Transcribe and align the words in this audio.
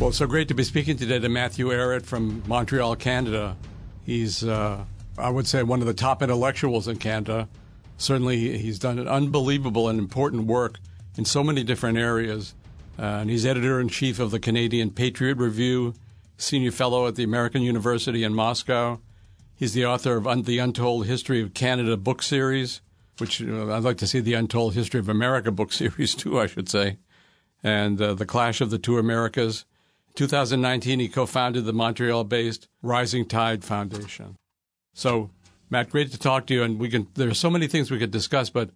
Well, 0.00 0.12
so 0.12 0.28
great 0.28 0.46
to 0.46 0.54
be 0.54 0.62
speaking 0.62 0.96
today 0.96 1.18
to 1.18 1.28
Matthew 1.28 1.70
Ehret 1.70 2.06
from 2.06 2.44
Montreal, 2.46 2.94
Canada. 2.94 3.56
He's, 4.06 4.44
uh, 4.44 4.84
I 5.18 5.28
would 5.28 5.48
say, 5.48 5.64
one 5.64 5.80
of 5.80 5.88
the 5.88 5.92
top 5.92 6.22
intellectuals 6.22 6.86
in 6.86 6.98
Canada. 6.98 7.48
Certainly, 7.96 8.58
he's 8.58 8.78
done 8.78 9.00
an 9.00 9.08
unbelievable 9.08 9.88
and 9.88 9.98
important 9.98 10.44
work 10.46 10.78
in 11.16 11.24
so 11.24 11.42
many 11.42 11.64
different 11.64 11.98
areas. 11.98 12.54
Uh, 12.96 13.02
and 13.02 13.28
he's 13.28 13.44
editor 13.44 13.80
in 13.80 13.88
chief 13.88 14.20
of 14.20 14.30
the 14.30 14.38
Canadian 14.38 14.90
Patriot 14.90 15.36
Review, 15.36 15.94
senior 16.36 16.70
fellow 16.70 17.08
at 17.08 17.16
the 17.16 17.24
American 17.24 17.62
University 17.62 18.22
in 18.22 18.32
Moscow. 18.32 19.00
He's 19.56 19.74
the 19.74 19.86
author 19.86 20.16
of 20.16 20.28
Un- 20.28 20.42
the 20.42 20.60
Untold 20.60 21.06
History 21.06 21.42
of 21.42 21.54
Canada 21.54 21.96
book 21.96 22.22
series, 22.22 22.82
which 23.18 23.42
uh, 23.42 23.74
I'd 23.74 23.82
like 23.82 23.98
to 23.98 24.06
see 24.06 24.20
the 24.20 24.34
Untold 24.34 24.74
History 24.74 25.00
of 25.00 25.08
America 25.08 25.50
book 25.50 25.72
series 25.72 26.14
too, 26.14 26.38
I 26.38 26.46
should 26.46 26.68
say, 26.68 26.98
and 27.64 28.00
uh, 28.00 28.14
The 28.14 28.26
Clash 28.26 28.60
of 28.60 28.70
the 28.70 28.78
Two 28.78 28.96
Americas. 28.98 29.64
2019, 30.18 30.98
he 30.98 31.08
co 31.08 31.26
founded 31.26 31.64
the 31.64 31.72
Montreal 31.72 32.24
based 32.24 32.66
Rising 32.82 33.24
Tide 33.24 33.64
Foundation. 33.64 34.36
So, 34.92 35.30
Matt, 35.70 35.90
great 35.90 36.10
to 36.10 36.18
talk 36.18 36.46
to 36.48 36.54
you. 36.54 36.64
And 36.64 36.80
we 36.80 36.90
can, 36.90 37.06
there 37.14 37.28
are 37.28 37.34
so 37.34 37.48
many 37.48 37.68
things 37.68 37.88
we 37.88 38.00
could 38.00 38.10
discuss, 38.10 38.50
but 38.50 38.70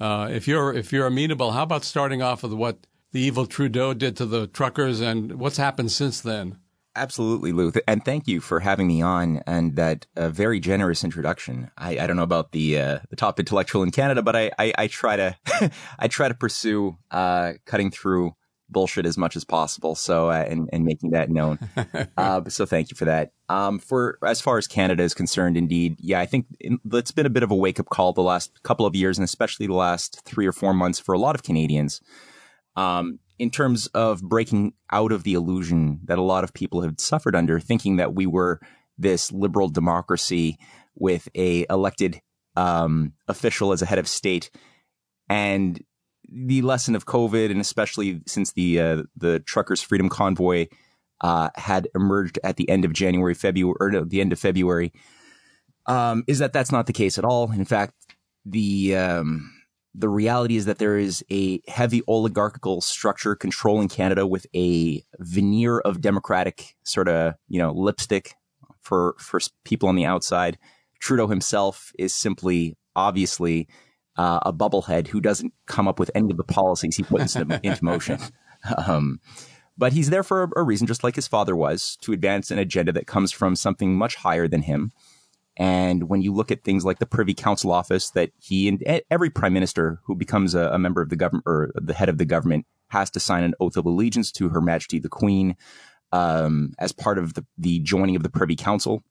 uh, 0.00 0.28
if, 0.32 0.48
you're, 0.48 0.72
if 0.72 0.94
you're 0.94 1.06
amenable, 1.06 1.52
how 1.52 1.64
about 1.64 1.84
starting 1.84 2.22
off 2.22 2.42
with 2.42 2.54
what 2.54 2.86
the 3.12 3.20
evil 3.20 3.44
Trudeau 3.44 3.92
did 3.92 4.16
to 4.16 4.24
the 4.24 4.46
truckers 4.46 5.02
and 5.02 5.34
what's 5.34 5.58
happened 5.58 5.92
since 5.92 6.22
then? 6.22 6.58
Absolutely, 6.94 7.52
Lew. 7.52 7.72
And 7.86 8.02
thank 8.02 8.26
you 8.26 8.40
for 8.40 8.60
having 8.60 8.86
me 8.86 9.02
on 9.02 9.42
and 9.46 9.76
that 9.76 10.06
uh, 10.16 10.30
very 10.30 10.60
generous 10.60 11.04
introduction. 11.04 11.70
I, 11.76 11.98
I 11.98 12.06
don't 12.06 12.16
know 12.16 12.22
about 12.22 12.52
the 12.52 12.78
uh, 12.78 12.98
the 13.10 13.16
top 13.16 13.38
intellectual 13.38 13.82
in 13.82 13.90
Canada, 13.90 14.22
but 14.22 14.34
I, 14.34 14.50
I, 14.58 14.72
I 14.78 14.86
try 14.86 15.16
to 15.16 15.36
I 15.98 16.08
try 16.08 16.28
to 16.28 16.34
pursue 16.34 16.96
uh, 17.10 17.52
cutting 17.66 17.90
through 17.90 18.34
bullshit 18.68 19.06
as 19.06 19.16
much 19.16 19.36
as 19.36 19.44
possible. 19.44 19.94
So 19.94 20.30
uh, 20.30 20.44
and 20.48 20.68
and 20.72 20.84
making 20.84 21.10
that 21.10 21.30
known. 21.30 21.58
uh, 22.16 22.42
so 22.48 22.66
thank 22.66 22.90
you 22.90 22.96
for 22.96 23.04
that. 23.06 23.32
Um, 23.48 23.78
for 23.78 24.18
as 24.24 24.40
far 24.40 24.58
as 24.58 24.66
Canada 24.66 25.02
is 25.02 25.14
concerned, 25.14 25.56
indeed, 25.56 25.96
yeah, 25.98 26.20
I 26.20 26.26
think 26.26 26.46
it's 26.60 27.12
been 27.12 27.26
a 27.26 27.30
bit 27.30 27.42
of 27.42 27.50
a 27.50 27.54
wake 27.54 27.80
up 27.80 27.88
call 27.88 28.12
the 28.12 28.22
last 28.22 28.62
couple 28.62 28.86
of 28.86 28.94
years, 28.94 29.18
and 29.18 29.24
especially 29.24 29.66
the 29.66 29.74
last 29.74 30.22
three 30.24 30.46
or 30.46 30.52
four 30.52 30.74
months 30.74 30.98
for 30.98 31.14
a 31.14 31.18
lot 31.18 31.34
of 31.34 31.42
Canadians. 31.42 32.00
Um, 32.76 33.20
in 33.38 33.50
terms 33.50 33.86
of 33.88 34.22
breaking 34.22 34.72
out 34.90 35.12
of 35.12 35.22
the 35.22 35.34
illusion 35.34 36.00
that 36.04 36.18
a 36.18 36.22
lot 36.22 36.44
of 36.44 36.54
people 36.54 36.82
have 36.82 36.94
suffered 36.98 37.36
under, 37.36 37.60
thinking 37.60 37.96
that 37.96 38.14
we 38.14 38.26
were 38.26 38.60
this 38.98 39.30
liberal 39.30 39.68
democracy 39.68 40.58
with 40.94 41.28
a 41.34 41.66
elected 41.68 42.20
um, 42.56 43.12
official 43.28 43.72
as 43.72 43.82
a 43.82 43.86
head 43.86 43.98
of 43.98 44.08
state, 44.08 44.50
and 45.28 45.82
the 46.30 46.62
lesson 46.62 46.94
of 46.94 47.06
COVID, 47.06 47.50
and 47.50 47.60
especially 47.60 48.22
since 48.26 48.52
the 48.52 48.80
uh, 48.80 49.02
the 49.16 49.40
Truckers 49.40 49.80
Freedom 49.80 50.08
Convoy 50.08 50.66
uh, 51.20 51.50
had 51.54 51.88
emerged 51.94 52.38
at 52.44 52.56
the 52.56 52.68
end 52.68 52.84
of 52.84 52.92
January, 52.92 53.34
February, 53.34 53.76
or 53.80 53.90
no, 53.90 54.04
the 54.04 54.20
end 54.20 54.32
of 54.32 54.38
February, 54.38 54.92
um, 55.86 56.24
is 56.26 56.38
that 56.38 56.52
that's 56.52 56.72
not 56.72 56.86
the 56.86 56.92
case 56.92 57.18
at 57.18 57.24
all. 57.24 57.50
In 57.52 57.64
fact, 57.64 57.94
the 58.44 58.96
um, 58.96 59.52
the 59.94 60.08
reality 60.08 60.56
is 60.56 60.66
that 60.66 60.78
there 60.78 60.98
is 60.98 61.24
a 61.30 61.60
heavy 61.68 62.02
oligarchical 62.06 62.80
structure 62.80 63.34
controlling 63.34 63.88
Canada 63.88 64.26
with 64.26 64.46
a 64.54 65.02
veneer 65.18 65.78
of 65.80 66.00
democratic 66.00 66.74
sort 66.82 67.08
of 67.08 67.34
you 67.48 67.58
know 67.58 67.72
lipstick 67.72 68.34
for 68.82 69.14
for 69.18 69.40
people 69.64 69.88
on 69.88 69.96
the 69.96 70.04
outside. 70.04 70.58
Trudeau 71.00 71.26
himself 71.28 71.92
is 71.98 72.14
simply 72.14 72.76
obviously 72.94 73.68
uh, 74.16 74.40
a 74.42 74.52
bubblehead 74.52 75.08
who 75.08 75.20
doesn't 75.20 75.52
come 75.66 75.88
up 75.88 75.98
with 75.98 76.10
any 76.14 76.30
of 76.30 76.36
the 76.36 76.44
policies 76.44 76.96
he 76.96 77.02
puts 77.02 77.36
into, 77.36 77.60
into 77.64 77.84
motion. 77.84 78.18
Um, 78.86 79.20
but 79.78 79.92
he's 79.92 80.10
there 80.10 80.22
for 80.22 80.44
a, 80.44 80.60
a, 80.60 80.62
reason, 80.62 80.86
just 80.86 81.04
like 81.04 81.16
his 81.16 81.28
father 81.28 81.54
was, 81.54 81.96
to 82.00 82.12
advance 82.12 82.50
an 82.50 82.58
agenda 82.58 82.92
that 82.92 83.06
comes 83.06 83.30
from 83.30 83.54
something 83.56 83.96
much 83.96 84.16
higher 84.16 84.48
than 84.48 84.62
him. 84.62 84.92
And 85.58 86.08
when 86.08 86.22
you 86.22 86.32
look 86.32 86.50
at 86.50 86.64
things 86.64 86.84
like 86.84 86.98
the 86.98 87.06
Privy 87.06 87.34
Council 87.34 87.72
office 87.72 88.10
that 88.10 88.30
he 88.38 88.68
and 88.68 88.82
every 89.10 89.30
prime 89.30 89.52
minister 89.52 90.00
who 90.04 90.14
becomes 90.14 90.54
a, 90.54 90.68
a 90.68 90.78
member 90.78 91.00
of 91.00 91.08
the 91.08 91.16
government 91.16 91.44
or 91.46 91.72
the 91.74 91.94
head 91.94 92.08
of 92.08 92.18
the 92.18 92.26
government 92.26 92.66
has 92.88 93.10
to 93.10 93.20
sign 93.20 93.42
an 93.42 93.54
oath 93.58 93.76
of 93.76 93.86
allegiance 93.86 94.30
to 94.32 94.50
Her 94.50 94.60
Majesty 94.60 94.98
the 94.98 95.08
Queen 95.08 95.56
um, 96.12 96.72
as 96.78 96.92
part 96.92 97.18
of 97.18 97.34
the, 97.34 97.44
the 97.56 97.80
joining 97.80 98.16
of 98.16 98.22
the 98.22 98.28
Privy 98.28 98.56
Council 98.56 99.02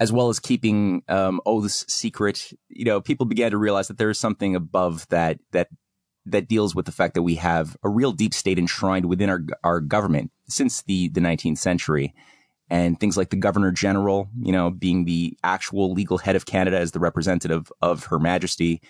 as 0.00 0.12
well 0.12 0.28
as 0.28 0.40
keeping 0.40 1.02
um, 1.08 1.40
oaths 1.46 1.84
secret, 1.88 2.52
you 2.68 2.84
know, 2.84 3.00
people 3.00 3.26
began 3.26 3.50
to 3.50 3.58
realize 3.58 3.88
that 3.88 3.98
there 3.98 4.10
is 4.10 4.18
something 4.18 4.54
above 4.56 5.06
that 5.08 5.38
that 5.52 5.68
that 6.26 6.48
deals 6.48 6.74
with 6.74 6.86
the 6.86 6.92
fact 6.92 7.14
that 7.14 7.22
we 7.22 7.34
have 7.34 7.76
a 7.82 7.88
real 7.88 8.12
deep 8.12 8.32
state 8.32 8.58
enshrined 8.58 9.06
within 9.06 9.28
our 9.30 9.40
our 9.64 9.80
government 9.80 10.30
since 10.48 10.82
the 10.82 11.08
the 11.08 11.20
19th 11.20 11.58
century, 11.58 12.14
and 12.70 12.98
things 12.98 13.16
like 13.16 13.30
the 13.30 13.36
Governor 13.36 13.70
General, 13.70 14.28
you 14.40 14.52
know, 14.52 14.70
being 14.70 15.04
the 15.04 15.36
actual 15.44 15.92
legal 15.92 16.18
head 16.18 16.36
of 16.36 16.46
Canada 16.46 16.78
as 16.78 16.92
the 16.92 17.00
representative 17.00 17.70
of 17.80 18.04
Her 18.06 18.18
Majesty, 18.18 18.80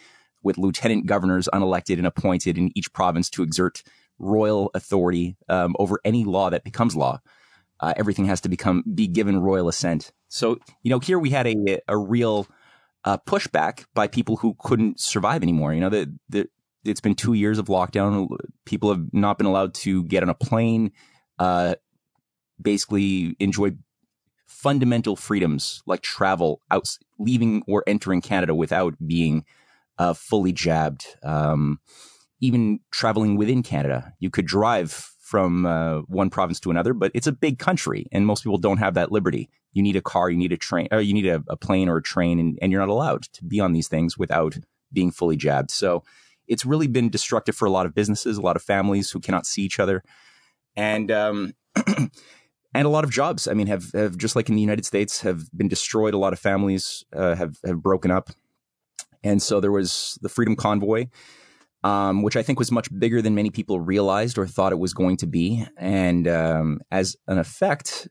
with 0.43 0.59
lieutenant 0.59 1.07
governors 1.07 1.49
unelected 1.53 1.99
and 1.99 2.07
appointed 2.07 2.59
in 2.59 2.71
each 2.77 2.93
province 2.93 3.29
to 3.31 3.43
exert 3.43 3.83
royal 4.19 4.71
authority 4.75 5.37
um, 5.49 5.75
over 5.79 6.01
any 6.05 6.25
law 6.25 6.51
that 6.51 6.65
becomes 6.65 6.95
law. 6.95 7.21
Uh, 7.81 7.93
everything 7.97 8.27
has 8.27 8.41
to 8.41 8.49
become 8.49 8.85
be 8.95 9.09
given 9.09 9.41
royal 9.41 9.69
assent. 9.69 10.13
So, 10.33 10.59
you 10.83 10.89
know, 10.89 10.99
here 10.99 11.19
we 11.19 11.29
had 11.29 11.47
a, 11.47 11.79
a 11.87 11.97
real 11.97 12.47
uh, 13.05 13.19
pushback 13.19 13.85
by 13.93 14.07
people 14.07 14.39
who 14.39 14.57
couldn't 14.59 14.99
survive 14.99 15.43
anymore. 15.43 15.75
You 15.75 15.81
know, 15.81 15.91
the, 15.91 16.15
the, 16.31 16.49
it's 16.85 17.03
been 17.03 17.15
two 17.15 17.35
years 17.35 17.59
of 17.59 17.67
lockdown. 17.67 18.29
People 18.65 18.89
have 18.89 19.13
not 19.13 19.37
been 19.37 19.47
allowed 19.47 19.75
to 19.75 20.05
get 20.05 20.23
on 20.23 20.31
a 20.31 20.35
plane, 20.35 20.93
uh, 21.39 21.75
basically 22.61 23.37
enjoy 23.41 23.73
fundamental 24.47 25.17
freedoms 25.17 25.83
like 25.87 26.01
travel, 26.01 26.63
out, 26.71 26.97
leaving 27.19 27.63
or 27.69 27.85
entering 27.87 28.23
Canada 28.23 28.55
without 28.55 28.95
being 29.07 29.45
uh, 29.99 30.15
fully 30.15 30.53
jabbed. 30.53 31.05
Um, 31.23 31.79
even 32.41 32.81
traveling 32.91 33.37
within 33.37 33.63
Canada, 33.63 34.15
you 34.19 34.31
could 34.31 34.47
drive 34.47 35.11
from 35.33 35.65
uh, 35.65 36.01
one 36.09 36.29
province 36.29 36.61
to 36.61 36.71
another, 36.71 36.93
but 36.93 37.11
it's 37.15 37.27
a 37.27 37.33
big 37.33 37.59
country, 37.59 38.07
and 38.13 38.27
most 38.27 38.45
people 38.45 38.59
don't 38.59 38.77
have 38.77 38.93
that 38.93 39.11
liberty 39.11 39.49
you 39.73 39.83
need 39.83 39.97
a 39.97 40.03
car, 40.03 40.29
you 40.29 40.37
need 40.37 40.53
a 40.53 40.57
train, 40.57 40.89
or 40.91 41.01
you 41.01 41.15
need 41.15 41.27
a, 41.27 41.43
a 41.49 41.57
plane 41.57 41.89
or 41.89 41.97
a 41.97 42.03
train, 42.03 42.39
and, 42.39 42.59
and, 42.61 42.71
you're 42.71 42.81
not 42.81 42.91
allowed 42.91 43.23
to 43.23 43.45
be 43.45 43.59
on 43.59 43.73
these 43.73 43.89
things 43.89 44.19
without 44.19 44.59
being 44.93 45.11
fully 45.11 45.35
jabbed. 45.35 45.71
So 45.71 46.05
it's 46.47 46.67
really 46.67 46.87
been 46.87 47.09
destructive 47.09 47.57
for 47.57 47.65
a 47.65 47.71
lot 47.71 47.87
of 47.87 47.95
businesses, 47.95 48.37
a 48.37 48.43
lot 48.43 48.57
of 48.57 48.63
families 48.63 49.11
who 49.11 49.21
cannot 49.21 49.47
see 49.47 49.63
each 49.63 49.81
other, 49.81 50.03
and 50.77 51.11
um, 51.11 51.55
and 51.87 52.11
a 52.87 52.91
lot 52.91 53.05
of 53.05 53.11
jobs. 53.11 53.49
I 53.49 53.55
mean, 53.55 53.69
have 53.69 53.91
have 53.93 54.19
just 54.19 54.37
like 54.37 54.51
in 54.51 54.57
the 54.57 54.61
United 54.61 54.85
States, 54.85 55.23
have 55.23 55.51
been 55.57 55.69
destroyed. 55.69 56.13
A 56.13 56.19
lot 56.19 56.35
of 56.35 56.39
families 56.39 57.05
uh, 57.15 57.35
have 57.35 57.57
have 57.65 57.83
broken 57.83 58.11
up, 58.11 58.29
and 59.25 59.43
so 59.43 59.59
there 59.61 59.73
was 59.73 60.19
the 60.21 60.29
Freedom 60.29 60.55
Convoy. 60.55 61.07
Um, 61.85 62.23
which 62.23 62.37
I 62.37 62.45
think 62.45 62.61
was 62.61 62.71
much 62.71 62.89
bigger 62.97 63.21
than 63.21 63.35
many 63.35 63.51
people 63.51 63.81
realized 63.81 64.39
or 64.39 64.47
thought 64.47 64.71
it 64.71 64.79
was 64.79 64.95
going 64.95 65.17
to 65.17 65.27
be. 65.27 65.67
And 65.77 66.29
um, 66.29 66.81
as 66.93 67.17
an 67.27 67.39
effect, 67.39 68.07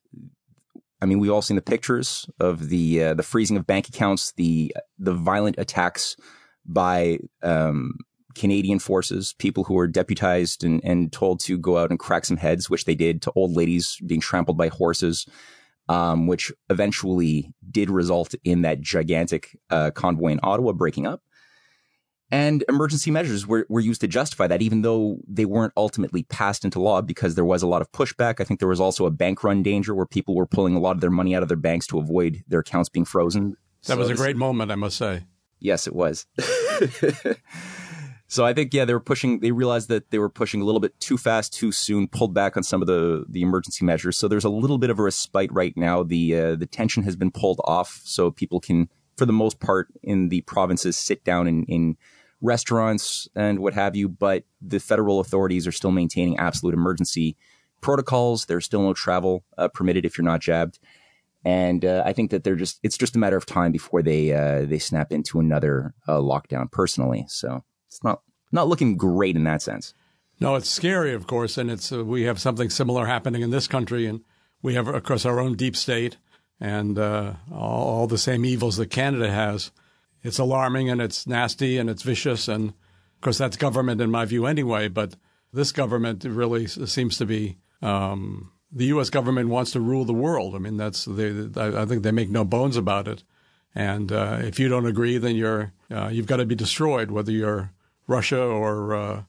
I 1.01 1.05
mean, 1.05 1.19
we've 1.19 1.31
all 1.31 1.41
seen 1.41 1.55
the 1.55 1.61
pictures 1.61 2.29
of 2.39 2.67
the 2.67 3.03
uh, 3.03 3.13
the 3.13 3.23
freezing 3.23 3.55
of 3.55 3.65
bank 3.65 3.87
accounts, 3.87 4.33
the 4.33 4.75
the 4.99 5.13
violent 5.13 5.55
attacks 5.57 6.17
by 6.65 7.19
um, 7.41 7.95
Canadian 8.35 8.79
forces, 8.79 9.33
people 9.39 9.63
who 9.63 9.73
were 9.73 9.87
deputized 9.87 10.63
and, 10.63 10.81
and 10.83 11.11
told 11.11 11.39
to 11.41 11.57
go 11.57 11.77
out 11.77 11.89
and 11.89 11.99
crack 11.99 12.25
some 12.25 12.37
heads, 12.37 12.69
which 12.69 12.85
they 12.85 12.95
did 12.95 13.21
to 13.23 13.31
old 13.35 13.55
ladies 13.55 13.97
being 14.05 14.21
trampled 14.21 14.57
by 14.57 14.67
horses, 14.67 15.25
um, 15.89 16.27
which 16.27 16.51
eventually 16.69 17.51
did 17.69 17.89
result 17.89 18.35
in 18.43 18.61
that 18.61 18.81
gigantic 18.81 19.57
uh, 19.69 19.91
convoy 19.91 20.29
in 20.29 20.39
Ottawa 20.43 20.71
breaking 20.71 21.07
up. 21.07 21.21
And 22.31 22.63
emergency 22.69 23.11
measures 23.11 23.45
were, 23.45 23.65
were 23.67 23.81
used 23.81 23.99
to 24.01 24.07
justify 24.07 24.47
that, 24.47 24.61
even 24.61 24.83
though 24.83 25.19
they 25.27 25.43
weren't 25.43 25.73
ultimately 25.75 26.23
passed 26.23 26.63
into 26.63 26.79
law 26.79 27.01
because 27.01 27.35
there 27.35 27.43
was 27.43 27.61
a 27.61 27.67
lot 27.67 27.81
of 27.81 27.91
pushback. 27.91 28.39
I 28.39 28.45
think 28.45 28.59
there 28.61 28.69
was 28.69 28.79
also 28.79 29.05
a 29.05 29.11
bank 29.11 29.43
run 29.43 29.61
danger 29.61 29.93
where 29.93 30.05
people 30.05 30.35
were 30.35 30.45
pulling 30.45 30.73
a 30.73 30.79
lot 30.79 30.95
of 30.95 31.01
their 31.01 31.09
money 31.09 31.35
out 31.35 31.43
of 31.43 31.49
their 31.49 31.57
banks 31.57 31.87
to 31.87 31.99
avoid 31.99 32.41
their 32.47 32.61
accounts 32.61 32.87
being 32.87 33.03
frozen. 33.03 33.57
That 33.83 33.93
so 33.93 33.97
was 33.97 34.09
a 34.09 34.15
great 34.15 34.37
moment, 34.37 34.71
I 34.71 34.75
must 34.75 34.95
say. 34.95 35.25
Yes, 35.59 35.87
it 35.87 35.93
was. 35.93 36.25
so 38.27 38.45
I 38.45 38.53
think, 38.53 38.73
yeah, 38.73 38.85
they 38.85 38.93
were 38.93 39.01
pushing, 39.01 39.41
they 39.41 39.51
realized 39.51 39.89
that 39.89 40.09
they 40.11 40.17
were 40.17 40.29
pushing 40.29 40.61
a 40.61 40.63
little 40.63 40.79
bit 40.79 40.97
too 41.01 41.17
fast, 41.17 41.53
too 41.53 41.73
soon, 41.73 42.07
pulled 42.07 42.33
back 42.33 42.55
on 42.55 42.63
some 42.63 42.81
of 42.81 42.87
the, 42.87 43.25
the 43.27 43.41
emergency 43.41 43.83
measures. 43.83 44.17
So 44.17 44.29
there's 44.29 44.45
a 44.45 44.49
little 44.49 44.77
bit 44.77 44.89
of 44.89 44.99
a 44.99 45.03
respite 45.03 45.51
right 45.51 45.75
now. 45.75 46.03
The, 46.03 46.35
uh, 46.35 46.55
the 46.55 46.65
tension 46.65 47.03
has 47.03 47.17
been 47.17 47.31
pulled 47.31 47.59
off 47.65 47.99
so 48.05 48.31
people 48.31 48.61
can, 48.61 48.87
for 49.17 49.25
the 49.25 49.33
most 49.33 49.59
part 49.59 49.89
in 50.01 50.29
the 50.29 50.41
provinces, 50.41 50.95
sit 50.95 51.25
down 51.25 51.45
and, 51.45 51.65
and 51.67 51.97
restaurants 52.41 53.27
and 53.35 53.59
what 53.59 53.73
have 53.73 53.95
you, 53.95 54.09
but 54.09 54.43
the 54.61 54.79
federal 54.79 55.19
authorities 55.19 55.67
are 55.67 55.71
still 55.71 55.91
maintaining 55.91 56.37
absolute 56.37 56.73
emergency 56.73 57.37
protocols. 57.81 58.45
There's 58.45 58.65
still 58.65 58.81
no 58.81 58.93
travel 58.93 59.43
uh, 59.57 59.67
permitted 59.67 60.05
if 60.05 60.17
you're 60.17 60.25
not 60.25 60.41
jabbed. 60.41 60.79
And 61.43 61.83
uh, 61.85 62.03
I 62.05 62.13
think 62.13 62.31
that 62.31 62.43
they're 62.43 62.55
just 62.55 62.79
it's 62.83 62.97
just 62.97 63.15
a 63.15 63.19
matter 63.19 63.37
of 63.37 63.47
time 63.47 63.71
before 63.71 64.03
they 64.03 64.31
uh, 64.31 64.65
they 64.65 64.77
snap 64.77 65.11
into 65.11 65.39
another 65.39 65.95
uh, 66.07 66.17
lockdown 66.17 66.71
personally. 66.71 67.25
So 67.29 67.63
it's 67.87 68.03
not 68.03 68.21
not 68.51 68.67
looking 68.67 68.95
great 68.95 69.35
in 69.35 69.43
that 69.45 69.61
sense. 69.61 69.93
No, 70.39 70.55
it's 70.55 70.69
scary, 70.69 71.13
of 71.13 71.27
course, 71.27 71.57
and 71.57 71.69
it's 71.69 71.91
uh, 71.91 72.03
we 72.03 72.23
have 72.23 72.39
something 72.39 72.69
similar 72.69 73.05
happening 73.05 73.41
in 73.41 73.51
this 73.51 73.67
country, 73.67 74.05
and 74.05 74.21
we 74.61 74.73
have, 74.73 74.87
of 74.87 75.03
course, 75.03 75.25
our 75.25 75.39
own 75.39 75.55
deep 75.55 75.75
state 75.75 76.17
and 76.59 76.97
uh, 76.97 77.33
all, 77.51 77.87
all, 77.87 78.07
the 78.07 78.17
same 78.17 78.45
evils 78.45 78.77
that 78.77 78.91
Canada 78.91 79.31
has. 79.31 79.71
It's 80.23 80.39
alarming 80.39 80.89
and 80.89 81.01
it's 81.01 81.25
nasty 81.25 81.77
and 81.77 81.89
it's 81.89 82.03
vicious, 82.03 82.47
and 82.47 82.69
of 82.69 83.21
course, 83.21 83.37
that's 83.37 83.57
government 83.57 84.01
in 84.01 84.11
my 84.11 84.25
view 84.25 84.45
anyway. 84.45 84.87
But 84.87 85.15
this 85.53 85.71
government 85.71 86.23
really 86.23 86.67
seems 86.67 87.17
to 87.17 87.25
be 87.25 87.57
um, 87.81 88.51
the 88.71 88.85
U.S. 88.85 89.09
government 89.09 89.49
wants 89.49 89.71
to 89.71 89.79
rule 89.79 90.05
the 90.05 90.13
world. 90.13 90.55
I 90.55 90.59
mean, 90.59 90.77
that's 90.77 91.05
they, 91.05 91.49
I 91.55 91.85
think 91.85 92.03
they 92.03 92.11
make 92.11 92.29
no 92.29 92.45
bones 92.45 92.77
about 92.77 93.07
it. 93.07 93.23
And 93.73 94.11
uh, 94.11 94.39
if 94.41 94.59
you 94.59 94.67
don't 94.67 94.85
agree, 94.85 95.17
then 95.17 95.35
you're 95.35 95.73
uh, 95.89 96.09
you've 96.11 96.27
got 96.27 96.37
to 96.37 96.45
be 96.45 96.55
destroyed. 96.55 97.11
Whether 97.11 97.31
you're 97.31 97.71
Russia 98.07 98.41
or 98.41 98.93
uh, 98.93 99.23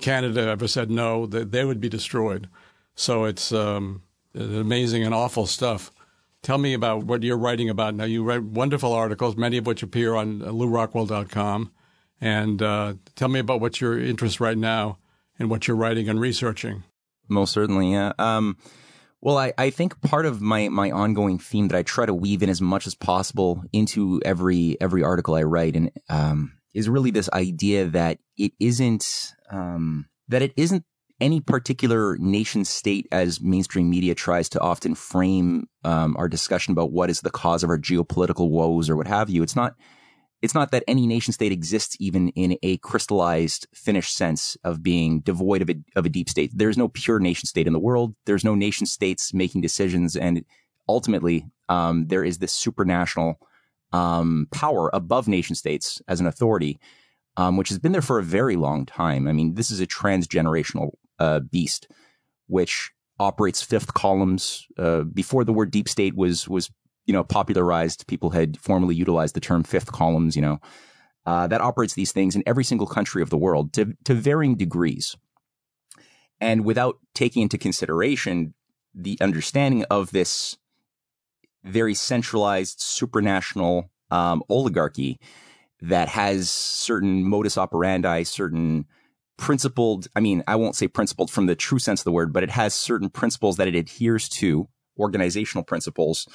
Canada 0.00 0.48
ever 0.48 0.68
said 0.68 0.90
no, 0.90 1.26
they, 1.26 1.44
they 1.44 1.64
would 1.64 1.80
be 1.80 1.88
destroyed. 1.88 2.48
So 2.94 3.24
it's 3.24 3.52
um, 3.52 4.02
amazing 4.34 5.04
and 5.04 5.14
awful 5.14 5.46
stuff. 5.46 5.90
Tell 6.46 6.58
me 6.58 6.74
about 6.74 7.02
what 7.02 7.24
you're 7.24 7.36
writing 7.36 7.70
about 7.70 7.96
now. 7.96 8.04
You 8.04 8.22
write 8.22 8.44
wonderful 8.44 8.92
articles, 8.92 9.36
many 9.36 9.56
of 9.56 9.66
which 9.66 9.82
appear 9.82 10.14
on 10.14 10.38
lewrockwell.com. 10.38 11.72
And 12.20 12.62
uh, 12.62 12.94
tell 13.16 13.26
me 13.26 13.40
about 13.40 13.60
what's 13.60 13.80
your 13.80 13.98
interest 13.98 14.38
right 14.38 14.56
now 14.56 14.98
and 15.40 15.50
what 15.50 15.66
you're 15.66 15.76
writing 15.76 16.08
and 16.08 16.20
researching. 16.20 16.84
Most 17.28 17.52
certainly, 17.52 17.90
yeah. 17.90 18.12
Um, 18.20 18.58
well, 19.20 19.36
I, 19.36 19.54
I 19.58 19.70
think 19.70 20.00
part 20.02 20.24
of 20.24 20.40
my, 20.40 20.68
my 20.68 20.92
ongoing 20.92 21.40
theme 21.40 21.66
that 21.66 21.76
I 21.76 21.82
try 21.82 22.06
to 22.06 22.14
weave 22.14 22.44
in 22.44 22.48
as 22.48 22.60
much 22.60 22.86
as 22.86 22.94
possible 22.94 23.64
into 23.72 24.22
every 24.24 24.80
every 24.80 25.02
article 25.02 25.34
I 25.34 25.42
write, 25.42 25.74
and 25.74 25.90
um, 26.08 26.52
is 26.72 26.88
really 26.88 27.10
this 27.10 27.28
idea 27.32 27.86
that 27.86 28.20
it 28.38 28.52
isn't 28.60 29.34
um, 29.50 30.06
that 30.28 30.42
it 30.42 30.52
isn't 30.56 30.84
any 31.20 31.40
particular 31.40 32.16
nation 32.18 32.64
state 32.64 33.06
as 33.10 33.40
mainstream 33.40 33.88
media 33.88 34.14
tries 34.14 34.48
to 34.50 34.60
often 34.60 34.94
frame 34.94 35.68
um, 35.84 36.16
our 36.18 36.28
discussion 36.28 36.72
about 36.72 36.92
what 36.92 37.08
is 37.08 37.20
the 37.20 37.30
cause 37.30 37.62
of 37.62 37.70
our 37.70 37.78
geopolitical 37.78 38.50
woes 38.50 38.90
or 38.90 38.96
what 38.96 39.06
have 39.06 39.30
you. 39.30 39.42
It's 39.42 39.56
not 39.56 39.74
it's 40.42 40.54
not 40.54 40.70
that 40.70 40.84
any 40.86 41.06
nation 41.06 41.32
state 41.32 41.50
exists 41.50 41.96
even 41.98 42.28
in 42.30 42.58
a 42.62 42.76
crystallized, 42.78 43.66
finished 43.74 44.14
sense 44.14 44.56
of 44.64 44.82
being 44.82 45.20
devoid 45.20 45.62
of 45.62 45.70
a, 45.70 45.76
of 45.96 46.04
a 46.04 46.10
deep 46.10 46.28
state. 46.28 46.50
There's 46.54 46.76
no 46.76 46.88
pure 46.88 47.18
nation 47.18 47.46
state 47.46 47.66
in 47.66 47.72
the 47.72 47.78
world. 47.78 48.14
There's 48.26 48.44
no 48.44 48.54
nation 48.54 48.86
states 48.86 49.32
making 49.32 49.62
decisions. 49.62 50.14
And 50.14 50.44
ultimately, 50.88 51.46
um, 51.70 52.08
there 52.08 52.22
is 52.22 52.38
this 52.38 52.54
supranational 52.54 53.36
um, 53.92 54.46
power 54.52 54.90
above 54.92 55.26
nation 55.26 55.56
states 55.56 56.02
as 56.06 56.20
an 56.20 56.26
authority, 56.26 56.78
um, 57.38 57.56
which 57.56 57.70
has 57.70 57.78
been 57.78 57.92
there 57.92 58.02
for 58.02 58.18
a 58.18 58.22
very 58.22 58.56
long 58.56 58.84
time. 58.84 59.26
I 59.26 59.32
mean, 59.32 59.54
this 59.54 59.70
is 59.70 59.80
a 59.80 59.86
transgenerational 59.86 60.90
uh, 61.18 61.40
beast, 61.40 61.88
which 62.46 62.90
operates 63.18 63.62
fifth 63.62 63.94
columns. 63.94 64.66
Uh, 64.78 65.02
before 65.02 65.44
the 65.44 65.52
word 65.52 65.70
deep 65.70 65.88
state 65.88 66.16
was 66.16 66.48
was 66.48 66.70
you 67.06 67.12
know, 67.12 67.24
popularized, 67.24 68.06
people 68.06 68.30
had 68.30 68.58
formally 68.58 68.94
utilized 68.94 69.34
the 69.34 69.40
term 69.40 69.62
fifth 69.62 69.92
columns, 69.92 70.36
you 70.36 70.42
know, 70.42 70.60
uh, 71.24 71.46
that 71.46 71.60
operates 71.60 71.94
these 71.94 72.12
things 72.12 72.36
in 72.36 72.42
every 72.46 72.64
single 72.64 72.86
country 72.86 73.22
of 73.22 73.30
the 73.30 73.38
world 73.38 73.72
to, 73.72 73.96
to 74.04 74.14
varying 74.14 74.56
degrees. 74.56 75.16
And 76.40 76.64
without 76.64 76.98
taking 77.14 77.42
into 77.42 77.58
consideration 77.58 78.54
the 78.94 79.16
understanding 79.20 79.84
of 79.84 80.10
this 80.10 80.58
very 81.64 81.94
centralized 81.94 82.80
supranational 82.80 83.88
um, 84.10 84.42
oligarchy 84.48 85.18
that 85.80 86.08
has 86.08 86.50
certain 86.50 87.24
modus 87.24 87.56
operandi, 87.56 88.22
certain 88.24 88.86
principled, 89.36 90.08
I 90.16 90.20
mean, 90.20 90.42
I 90.46 90.56
won't 90.56 90.76
say 90.76 90.88
principled 90.88 91.30
from 91.30 91.46
the 91.46 91.56
true 91.56 91.78
sense 91.78 92.00
of 92.00 92.04
the 92.04 92.12
word, 92.12 92.32
but 92.32 92.42
it 92.42 92.50
has 92.50 92.74
certain 92.74 93.10
principles 93.10 93.56
that 93.56 93.68
it 93.68 93.74
adheres 93.74 94.28
to, 94.30 94.68
organizational 94.98 95.64
principles 95.64 96.26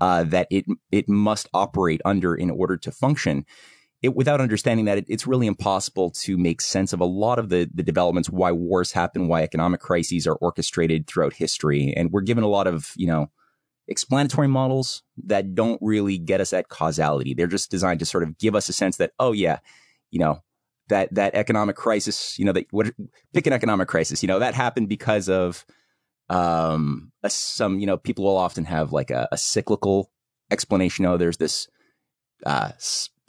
uh, 0.00 0.24
that 0.24 0.48
it 0.50 0.64
it 0.90 1.08
must 1.08 1.48
operate 1.54 2.00
under 2.04 2.34
in 2.34 2.50
order 2.50 2.76
to 2.76 2.90
function. 2.90 3.44
It, 4.02 4.16
without 4.16 4.40
understanding 4.40 4.86
that, 4.86 4.98
it, 4.98 5.04
it's 5.08 5.28
really 5.28 5.46
impossible 5.46 6.10
to 6.22 6.36
make 6.36 6.60
sense 6.60 6.92
of 6.92 7.00
a 7.00 7.04
lot 7.04 7.38
of 7.38 7.50
the 7.50 7.70
the 7.72 7.84
developments, 7.84 8.28
why 8.28 8.52
wars 8.52 8.92
happen, 8.92 9.28
why 9.28 9.42
economic 9.42 9.80
crises 9.80 10.26
are 10.26 10.34
orchestrated 10.34 11.06
throughout 11.06 11.34
history, 11.34 11.94
and 11.96 12.10
we're 12.10 12.22
given 12.22 12.42
a 12.42 12.48
lot 12.48 12.66
of 12.66 12.92
you 12.96 13.06
know 13.06 13.30
explanatory 13.88 14.48
models 14.48 15.02
that 15.24 15.54
don't 15.54 15.78
really 15.82 16.18
get 16.18 16.40
us 16.40 16.52
at 16.52 16.68
causality. 16.68 17.34
They're 17.34 17.46
just 17.46 17.70
designed 17.70 18.00
to 18.00 18.06
sort 18.06 18.24
of 18.24 18.38
give 18.38 18.54
us 18.54 18.68
a 18.68 18.72
sense 18.72 18.96
that 18.96 19.12
oh 19.20 19.32
yeah, 19.32 19.58
you 20.10 20.18
know 20.18 20.40
that 20.92 21.14
that 21.14 21.34
economic 21.34 21.74
crisis, 21.74 22.38
you 22.38 22.44
know, 22.44 22.52
that 22.52 22.66
what 22.70 22.92
pick 23.32 23.46
an 23.46 23.52
economic 23.52 23.88
crisis, 23.88 24.22
you 24.22 24.26
know, 24.26 24.38
that 24.38 24.54
happened 24.54 24.88
because 24.88 25.28
of 25.28 25.64
um, 26.28 27.12
a, 27.22 27.30
some, 27.30 27.80
you 27.80 27.86
know, 27.86 27.96
people 27.96 28.24
will 28.24 28.36
often 28.36 28.64
have 28.64 28.92
like 28.92 29.10
a, 29.10 29.28
a 29.32 29.38
cyclical 29.38 30.10
explanation. 30.50 31.04
Oh, 31.06 31.16
there's 31.16 31.38
this, 31.38 31.68
uh, 32.46 32.72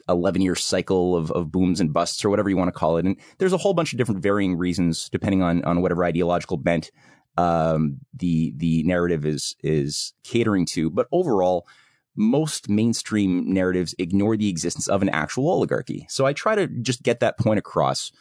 11 0.10 0.42
year 0.42 0.56
cycle 0.56 1.15
of, 1.15 1.31
of 1.31 1.51
booms 1.51 1.80
and 1.80 1.94
busts 1.94 2.25
or 2.25 2.30
whatever 2.30 2.50
you 2.50 2.57
want 2.57 2.68
to 2.68 2.77
call 2.77 2.98
it. 2.98 3.06
And 3.06 3.18
there's 3.38 3.54
a 3.54 3.57
whole 3.57 3.74
bunch 3.74 3.94
of 3.94 3.98
different 3.98 4.21
varying 4.21 4.57
reasons 4.57 5.09
depending 5.09 5.42
on, 5.42 5.63
on 5.63 5.81
whatever 5.81 6.04
ideological 6.04 6.57
bent, 6.57 6.92
um, 7.38 8.00
the, 8.13 8.54
the 8.57 8.83
narrative 8.83 9.25
is, 9.25 9.56
is 9.63 10.13
catering 10.25 10.66
to. 10.68 10.89
But 10.89 11.07
overall, 11.13 11.66
most 12.15 12.69
mainstream 12.69 13.51
narratives 13.54 13.95
ignore 13.98 14.38
the 14.38 14.50
existence 14.50 14.88
of 14.88 15.01
an 15.01 15.10
actual 15.10 15.50
oligarchy. 15.50 16.06
So 16.10 16.25
I 16.25 16.33
try 16.33 16.56
to 16.56 16.68
just 16.68 17.04
get 17.04 17.19
that 17.21 17.38
point 17.38 17.60
across 17.60 18.12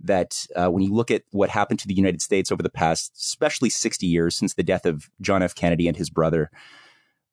that 0.00 0.46
uh, 0.54 0.68
when 0.68 0.82
you 0.82 0.92
look 0.92 1.10
at 1.10 1.22
what 1.30 1.48
happened 1.48 1.78
to 1.80 1.88
the 1.88 1.94
United 1.94 2.20
States 2.20 2.52
over 2.52 2.62
the 2.62 2.68
past, 2.70 3.12
especially 3.16 3.70
60 3.70 4.06
years 4.06 4.36
since 4.36 4.54
the 4.54 4.62
death 4.62 4.84
of 4.84 5.08
John 5.20 5.42
F. 5.42 5.54
Kennedy 5.54 5.88
and 5.88 5.96
his 5.96 6.10
brother, 6.10 6.50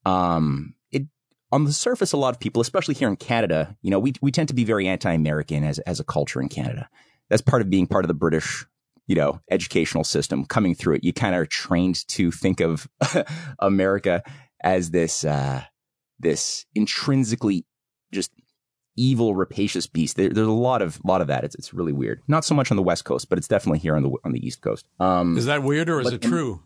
um, 0.06 0.76
it 0.92 1.04
on 1.52 1.66
the 1.66 1.74
surface, 1.74 2.14
a 2.14 2.18
lot 2.18 2.34
of 2.34 2.40
people, 2.40 2.62
especially 2.62 2.96
here 2.96 3.10
in 3.10 3.16
Canada, 3.16 3.76
you 3.82 3.92
know, 3.92 4.00
we 4.00 4.14
we 4.22 4.32
tend 4.32 4.48
to 4.50 4.56
be 4.56 4.64
very 4.64 4.88
anti-American 4.88 5.64
as 5.64 5.80
as 5.80 6.00
a 6.00 6.04
culture 6.04 6.42
in 6.42 6.50
Canada. 6.50 6.90
That's 7.30 7.42
part 7.42 7.62
of 7.62 7.70
being 7.70 7.88
part 7.88 8.06
of 8.06 8.08
the 8.08 8.14
British, 8.14 8.66
you 9.08 9.16
know, 9.16 9.42
educational 9.50 10.04
system. 10.04 10.46
Coming 10.46 10.76
through 10.76 10.96
it, 10.96 11.04
you 11.04 11.14
kind 11.14 11.36
of 11.36 11.42
are 11.42 11.46
trained 11.46 12.08
to 12.10 12.32
think 12.32 12.60
of 12.60 12.88
America 13.60 14.24
as 14.64 14.92
this 14.92 15.26
uh, 15.26 15.64
this 16.20 16.66
intrinsically 16.76 17.66
just 18.12 18.32
evil, 18.96 19.36
rapacious 19.36 19.88
beast. 19.88 20.16
There, 20.16 20.30
there's 20.30 20.48
a 20.48 20.52
lot 20.52 20.82
of 20.82 21.00
lot 21.04 21.22
of 21.22 21.28
that. 21.28 21.44
It's 21.44 21.56
it's 21.56 21.74
really 21.74 21.94
weird. 21.94 22.22
Not 22.28 22.46
so 22.46 22.56
much 22.56 22.72
on 22.72 22.78
the 22.78 22.84
West 22.84 23.06
Coast, 23.06 23.30
but 23.30 23.38
it's 23.38 23.48
definitely 23.48 23.80
here 23.80 23.96
on 23.96 24.04
the 24.04 24.12
on 24.24 24.32
the 24.32 24.46
East 24.46 24.62
Coast. 24.62 24.88
Um, 25.00 25.38
is 25.38 25.46
that 25.46 25.64
weird 25.64 25.90
or 25.90 26.02
is 26.02 26.12
it 26.12 26.22
true? 26.22 26.64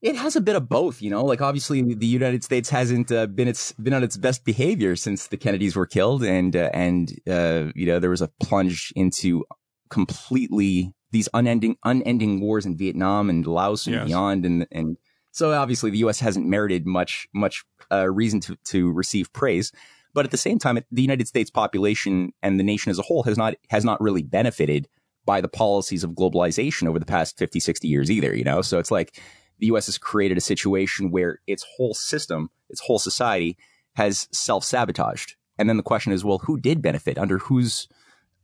It 0.00 0.14
has 0.14 0.36
a 0.36 0.40
bit 0.40 0.54
of 0.54 0.68
both, 0.68 1.02
you 1.02 1.10
know. 1.10 1.24
Like 1.24 1.40
obviously, 1.40 1.82
the 1.82 2.06
United 2.06 2.44
States 2.44 2.70
hasn't 2.70 3.10
uh, 3.10 3.26
been 3.26 3.48
its 3.48 3.72
been 3.72 3.94
on 3.94 4.04
its 4.04 4.16
best 4.16 4.44
behavior 4.44 4.94
since 4.94 5.26
the 5.26 5.36
Kennedys 5.36 5.74
were 5.74 5.86
killed, 5.86 6.22
and 6.22 6.54
uh, 6.54 6.70
and 6.72 7.12
uh, 7.28 7.66
you 7.74 7.86
know 7.86 7.98
there 7.98 8.10
was 8.10 8.22
a 8.22 8.30
plunge 8.40 8.92
into 8.94 9.44
completely 9.90 10.94
these 11.10 11.28
unending 11.34 11.76
unending 11.84 12.40
wars 12.40 12.64
in 12.64 12.76
Vietnam 12.76 13.28
and 13.28 13.44
Laos 13.44 13.86
and 13.86 13.96
yes. 13.96 14.06
beyond, 14.06 14.46
and 14.46 14.68
and 14.70 14.96
so 15.32 15.52
obviously 15.52 15.90
the 15.90 15.98
U.S. 15.98 16.20
hasn't 16.20 16.46
merited 16.46 16.86
much 16.86 17.28
much 17.32 17.64
uh, 17.92 18.08
reason 18.10 18.40
to 18.40 18.56
to 18.66 18.92
receive 18.92 19.32
praise. 19.32 19.72
But 20.14 20.24
at 20.24 20.30
the 20.30 20.36
same 20.36 20.58
time, 20.58 20.78
the 20.90 21.02
United 21.02 21.28
States 21.28 21.50
population 21.50 22.32
and 22.42 22.58
the 22.58 22.64
nation 22.64 22.90
as 22.90 22.98
a 22.98 23.02
whole 23.02 23.22
has 23.24 23.36
not 23.36 23.54
has 23.70 23.84
not 23.84 24.00
really 24.00 24.22
benefited 24.22 24.88
by 25.28 25.42
the 25.42 25.48
policies 25.48 26.02
of 26.02 26.12
globalization 26.12 26.88
over 26.88 26.98
the 26.98 27.04
past 27.04 27.36
50, 27.36 27.60
60 27.60 27.86
years 27.86 28.10
either, 28.10 28.34
you 28.34 28.44
know? 28.44 28.62
So 28.62 28.78
it's 28.78 28.90
like 28.90 29.20
the 29.58 29.66
US 29.66 29.84
has 29.84 29.98
created 29.98 30.38
a 30.38 30.40
situation 30.40 31.10
where 31.10 31.40
its 31.46 31.66
whole 31.76 31.92
system, 31.92 32.48
its 32.70 32.80
whole 32.80 32.98
society 32.98 33.58
has 33.94 34.26
self-sabotaged. 34.32 35.36
And 35.58 35.68
then 35.68 35.76
the 35.76 35.82
question 35.82 36.14
is, 36.14 36.24
well, 36.24 36.38
who 36.38 36.58
did 36.58 36.80
benefit 36.80 37.18
under 37.18 37.36
whose 37.36 37.88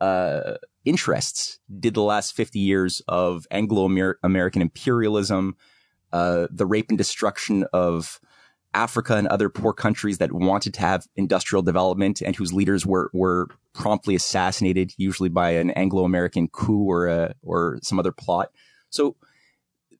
uh, 0.02 0.58
interests 0.84 1.58
did 1.80 1.94
the 1.94 2.02
last 2.02 2.36
50 2.36 2.58
years 2.58 3.00
of 3.08 3.46
Anglo-American 3.50 4.60
imperialism, 4.60 5.56
uh, 6.14 6.46
the 6.50 6.64
rape 6.64 6.86
and 6.88 6.96
destruction 6.96 7.66
of 7.72 8.20
Africa 8.72 9.16
and 9.16 9.28
other 9.28 9.48
poor 9.48 9.72
countries 9.72 10.18
that 10.18 10.32
wanted 10.32 10.72
to 10.74 10.80
have 10.80 11.06
industrial 11.16 11.62
development 11.62 12.22
and 12.22 12.34
whose 12.36 12.52
leaders 12.52 12.86
were 12.86 13.10
were 13.12 13.48
promptly 13.72 14.14
assassinated, 14.14 14.92
usually 14.96 15.28
by 15.28 15.50
an 15.50 15.70
Anglo-American 15.72 16.48
coup 16.48 16.84
or 16.84 17.08
a, 17.08 17.34
or 17.42 17.78
some 17.82 17.98
other 17.98 18.12
plot. 18.12 18.48
So 18.90 19.16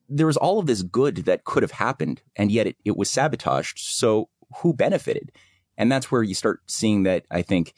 there 0.09 0.27
was 0.27 0.37
all 0.37 0.59
of 0.59 0.67
this 0.67 0.83
good 0.83 1.17
that 1.25 1.43
could 1.43 1.63
have 1.63 1.71
happened, 1.71 2.21
and 2.35 2.51
yet 2.51 2.67
it, 2.67 2.77
it 2.85 2.97
was 2.97 3.09
sabotaged. 3.09 3.79
So 3.79 4.29
who 4.57 4.73
benefited? 4.73 5.31
And 5.77 5.91
that's 5.91 6.11
where 6.11 6.23
you 6.23 6.35
start 6.35 6.61
seeing 6.67 7.03
that. 7.03 7.25
I 7.29 7.41
think 7.41 7.73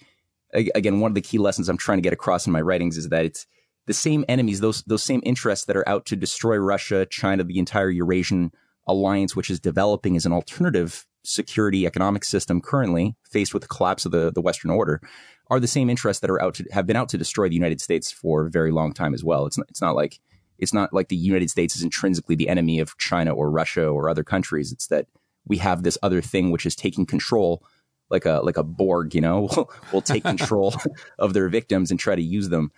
again, 0.53 0.99
one 0.99 1.11
of 1.11 1.15
the 1.15 1.21
key 1.21 1.39
lessons 1.39 1.69
I'm 1.69 1.77
trying 1.77 1.97
to 1.97 2.03
get 2.03 2.13
across 2.13 2.47
in 2.47 2.53
my 2.53 2.61
writings 2.61 2.97
is 2.97 3.09
that 3.09 3.25
it's 3.25 3.47
the 3.87 3.93
same 3.93 4.23
enemies, 4.27 4.59
those 4.59 4.83
those 4.83 5.03
same 5.03 5.21
interests 5.25 5.65
that 5.65 5.75
are 5.75 5.87
out 5.89 6.05
to 6.05 6.15
destroy 6.15 6.57
Russia, 6.57 7.07
China, 7.09 7.43
the 7.43 7.57
entire 7.57 7.89
Eurasian 7.89 8.51
alliance, 8.85 9.35
which 9.35 9.49
is 9.49 9.59
developing 9.59 10.15
as 10.15 10.25
an 10.25 10.33
alternative 10.33 11.05
security 11.23 11.85
economic 11.85 12.23
system 12.23 12.61
currently 12.61 13.15
faced 13.29 13.53
with 13.53 13.61
the 13.61 13.67
collapse 13.67 14.05
of 14.05 14.11
the, 14.11 14.31
the 14.31 14.41
Western 14.41 14.71
order, 14.71 15.01
are 15.49 15.59
the 15.59 15.67
same 15.67 15.89
interests 15.89 16.21
that 16.21 16.29
are 16.29 16.41
out 16.41 16.53
to 16.55 16.65
have 16.71 16.85
been 16.85 16.95
out 16.95 17.09
to 17.09 17.17
destroy 17.17 17.49
the 17.49 17.55
United 17.55 17.81
States 17.81 18.11
for 18.11 18.45
a 18.45 18.51
very 18.51 18.71
long 18.71 18.93
time 18.93 19.13
as 19.13 19.23
well. 19.23 19.45
It's 19.45 19.57
not, 19.57 19.67
it's 19.69 19.81
not 19.81 19.95
like 19.95 20.19
It's 20.57 20.73
not 20.73 20.93
like 20.93 21.07
the 21.07 21.15
United 21.15 21.49
States 21.49 21.75
is 21.75 21.83
intrinsically 21.83 22.35
the 22.35 22.49
enemy 22.49 22.79
of 22.79 22.97
China 22.97 23.33
or 23.33 23.49
Russia 23.49 23.87
or 23.87 24.09
other 24.09 24.23
countries. 24.23 24.71
It's 24.71 24.87
that 24.87 25.07
we 25.45 25.57
have 25.57 25.83
this 25.83 25.97
other 26.03 26.21
thing 26.21 26.51
which 26.51 26.65
is 26.65 26.75
taking 26.75 27.05
control 27.05 27.63
like 28.09 28.25
a 28.25 28.41
like 28.43 28.57
a 28.57 28.63
Borg, 28.63 29.15
you 29.15 29.21
know, 29.21 29.41
will 29.41 29.71
will 29.93 30.01
take 30.01 30.23
control 30.23 30.75
of 31.19 31.33
their 31.33 31.49
victims 31.49 31.91
and 31.91 31.99
try 31.99 32.15
to 32.15 32.21
use 32.21 32.49
them 32.49 32.71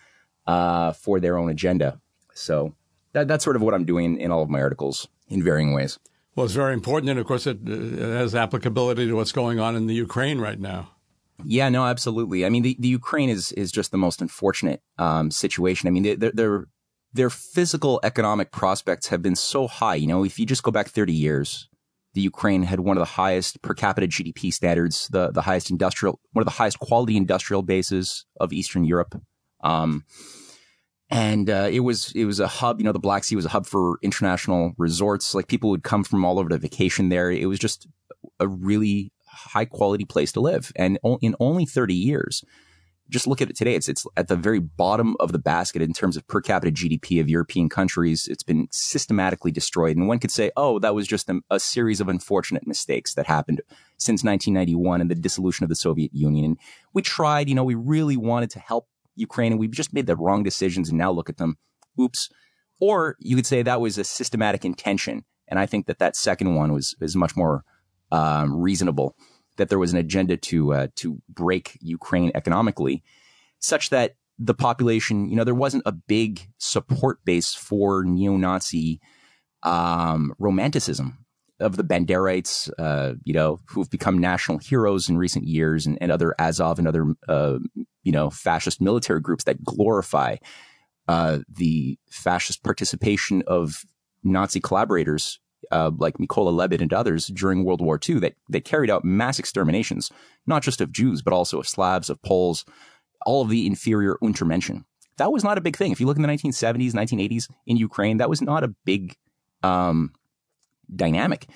uh, 0.47 0.93
for 0.93 1.19
their 1.19 1.37
own 1.37 1.49
agenda. 1.49 1.99
So 2.33 2.75
that, 3.13 3.27
that's 3.27 3.43
sort 3.43 3.55
of 3.55 3.61
what 3.61 3.73
I'm 3.73 3.85
doing 3.85 4.19
in 4.19 4.31
all 4.31 4.41
of 4.41 4.49
my 4.49 4.61
articles 4.61 5.07
in 5.27 5.43
varying 5.43 5.73
ways. 5.73 5.99
Well, 6.35 6.45
it's 6.45 6.55
very 6.55 6.73
important, 6.73 7.09
and 7.09 7.19
of 7.19 7.25
course, 7.25 7.47
it, 7.47 7.67
it 7.67 7.99
has 7.99 8.33
applicability 8.33 9.07
to 9.07 9.13
what's 9.13 9.31
going 9.31 9.59
on 9.59 9.75
in 9.75 9.87
the 9.87 9.95
Ukraine 9.95 10.39
right 10.39 10.59
now. 10.59 10.91
Yeah, 11.43 11.69
no, 11.69 11.85
absolutely. 11.85 12.45
I 12.45 12.49
mean, 12.49 12.63
the, 12.63 12.75
the 12.79 12.87
Ukraine 12.87 13.29
is 13.29 13.51
is 13.53 13.71
just 13.71 13.91
the 13.91 13.97
most 13.97 14.21
unfortunate 14.21 14.81
um, 14.97 15.31
situation. 15.31 15.87
I 15.87 15.91
mean, 15.91 16.19
their 16.19 16.31
their 16.31 16.67
their 17.13 17.29
physical 17.29 17.99
economic 18.03 18.51
prospects 18.51 19.07
have 19.07 19.21
been 19.21 19.35
so 19.35 19.67
high. 19.67 19.95
You 19.95 20.07
know, 20.07 20.23
if 20.23 20.39
you 20.39 20.45
just 20.45 20.63
go 20.63 20.71
back 20.71 20.89
30 20.89 21.13
years, 21.13 21.69
the 22.13 22.21
Ukraine 22.21 22.63
had 22.63 22.81
one 22.81 22.97
of 22.97 23.01
the 23.01 23.05
highest 23.05 23.61
per 23.61 23.73
capita 23.73 24.07
GDP 24.07 24.53
standards, 24.53 25.07
the 25.09 25.31
the 25.31 25.41
highest 25.41 25.69
industrial, 25.69 26.19
one 26.33 26.41
of 26.41 26.47
the 26.47 26.57
highest 26.57 26.79
quality 26.79 27.17
industrial 27.17 27.61
bases 27.61 28.25
of 28.39 28.53
Eastern 28.53 28.83
Europe. 28.83 29.19
Um, 29.61 30.05
and 31.09 31.49
uh, 31.49 31.69
it 31.71 31.79
was 31.79 32.11
it 32.13 32.25
was 32.25 32.39
a 32.39 32.47
hub. 32.47 32.79
You 32.79 32.85
know, 32.85 32.91
the 32.91 32.99
Black 32.99 33.23
Sea 33.23 33.35
was 33.35 33.45
a 33.45 33.49
hub 33.49 33.65
for 33.65 33.97
international 34.03 34.73
resorts. 34.77 35.33
Like 35.33 35.47
people 35.47 35.69
would 35.71 35.83
come 35.83 36.03
from 36.03 36.23
all 36.23 36.39
over 36.39 36.49
to 36.49 36.57
vacation 36.57 37.09
there. 37.09 37.31
It 37.31 37.47
was 37.47 37.59
just 37.59 37.87
a 38.39 38.47
really 38.47 39.11
high 39.27 39.65
quality 39.65 40.05
place 40.05 40.31
to 40.33 40.39
live. 40.39 40.71
And 40.75 40.99
in 41.21 41.35
only 41.39 41.65
30 41.65 41.93
years, 41.93 42.43
just 43.09 43.25
look 43.25 43.41
at 43.41 43.49
it 43.49 43.55
today. 43.55 43.73
It's 43.73 43.89
it's 43.89 44.05
at 44.17 44.27
the 44.27 44.35
very 44.35 44.59
bottom 44.59 45.15
of 45.19 45.31
the 45.31 45.39
basket 45.39 45.81
in 45.81 45.93
terms 45.93 46.15
of 46.15 46.27
per 46.27 46.41
capita 46.41 46.71
GDP 46.71 47.19
of 47.19 47.27
European 47.27 47.67
countries. 47.67 48.27
It's 48.27 48.43
been 48.43 48.67
systematically 48.71 49.51
destroyed. 49.51 49.97
And 49.97 50.07
one 50.07 50.19
could 50.19 50.31
say, 50.31 50.51
oh, 50.55 50.77
that 50.79 50.93
was 50.93 51.07
just 51.07 51.27
a, 51.27 51.41
a, 51.49 51.59
series 51.59 51.99
of 51.99 52.07
unfortunate 52.07 52.67
mistakes 52.67 53.15
that 53.15 53.25
happened 53.25 53.61
since 53.97 54.23
1991 54.23 55.01
and 55.01 55.09
the 55.09 55.15
dissolution 55.15 55.63
of 55.63 55.69
the 55.69 55.75
Soviet 55.75 56.13
Union. 56.13 56.45
And 56.45 56.57
we 56.93 57.01
tried, 57.01 57.49
you 57.49 57.55
know, 57.55 57.63
we 57.63 57.75
really 57.75 58.15
wanted 58.15 58.51
to 58.51 58.59
help 58.59 58.87
Ukraine 59.19 59.51
and 59.53 59.59
we 59.59 59.67
just 59.67 59.93
made 59.93 60.07
the 60.07 60.15
wrong 60.15 60.43
decisions 60.43 60.89
and 60.89 60.97
now 60.97 61.11
look 61.11 61.29
at 61.29 61.37
them. 61.37 61.57
Oops. 61.99 62.29
Or 62.79 63.15
you 63.19 63.35
could 63.35 63.45
say 63.45 63.61
that 63.61 63.81
was 63.81 63.97
a 63.97 64.03
systematic 64.03 64.63
intention. 64.63 65.25
And 65.47 65.59
I 65.59 65.65
think 65.65 65.87
that 65.87 65.99
that 65.99 66.15
second 66.15 66.55
one 66.55 66.71
was, 66.73 66.95
is 67.01 67.15
much 67.15 67.35
more 67.35 67.63
um, 68.11 68.55
reasonable 68.55 69.15
that 69.57 69.69
there 69.69 69.79
was 69.79 69.91
an 69.91 69.99
agenda 69.99 70.37
to 70.37 70.73
uh, 70.73 70.87
to 70.95 71.21
break 71.27 71.77
Ukraine 71.81 72.31
economically, 72.33 73.03
such 73.59 73.89
that 73.89 74.15
the 74.39 74.53
population, 74.53 75.29
you 75.29 75.35
know, 75.35 75.43
there 75.43 75.53
wasn't 75.53 75.83
a 75.85 75.91
big 75.91 76.47
support 76.57 77.23
base 77.25 77.53
for 77.53 78.05
neo-Nazi 78.05 79.01
um, 79.63 80.33
romanticism 80.39 81.25
of 81.59 81.77
the 81.77 81.83
Banderites, 81.83 82.69
uh, 82.77 83.15
you 83.23 83.33
know, 83.33 83.59
who've 83.65 83.89
become 83.89 84.17
national 84.17 84.57
heroes 84.57 85.09
in 85.09 85.17
recent 85.17 85.45
years, 85.45 85.85
and, 85.85 85.97
and 86.01 86.11
other 86.11 86.35
Azov 86.39 86.79
and 86.79 86.87
other, 86.87 87.13
uh, 87.27 87.59
you 88.03 88.11
know, 88.11 88.29
fascist 88.29 88.81
military 88.81 89.19
groups 89.19 89.43
that 89.43 89.63
glorify 89.63 90.37
uh, 91.07 91.39
the 91.49 91.97
fascist 92.09 92.63
participation 92.63 93.43
of 93.47 93.83
Nazi 94.23 94.59
collaborators 94.59 95.39
uh, 95.71 95.91
like 95.97 96.17
Mykola 96.17 96.53
Lebed 96.53 96.81
and 96.81 96.93
others 96.93 97.27
during 97.27 97.63
World 97.63 97.81
War 97.81 97.99
II 98.07 98.19
that, 98.19 98.35
that 98.49 98.65
carried 98.65 98.89
out 98.89 99.03
mass 99.03 99.39
exterminations, 99.39 100.11
not 100.47 100.63
just 100.63 100.81
of 100.81 100.91
Jews, 100.91 101.21
but 101.21 101.33
also 101.33 101.59
of 101.59 101.67
Slavs, 101.67 102.09
of 102.09 102.21
Poles, 102.21 102.65
all 103.25 103.41
of 103.41 103.49
the 103.49 103.67
inferior 103.67 104.17
Untermenschen. 104.23 104.85
That 105.17 105.31
was 105.31 105.43
not 105.43 105.57
a 105.57 105.61
big 105.61 105.75
thing. 105.75 105.91
If 105.91 105.99
you 105.99 106.07
look 106.07 106.15
in 106.15 106.21
the 106.21 106.29
1970s, 106.29 106.93
1980s 106.93 107.49
in 107.67 107.77
Ukraine, 107.77 108.17
that 108.17 108.29
was 108.29 108.41
not 108.41 108.63
a 108.63 108.73
big 108.85 109.15
um, 109.63 110.13
dynamic. 110.95 111.47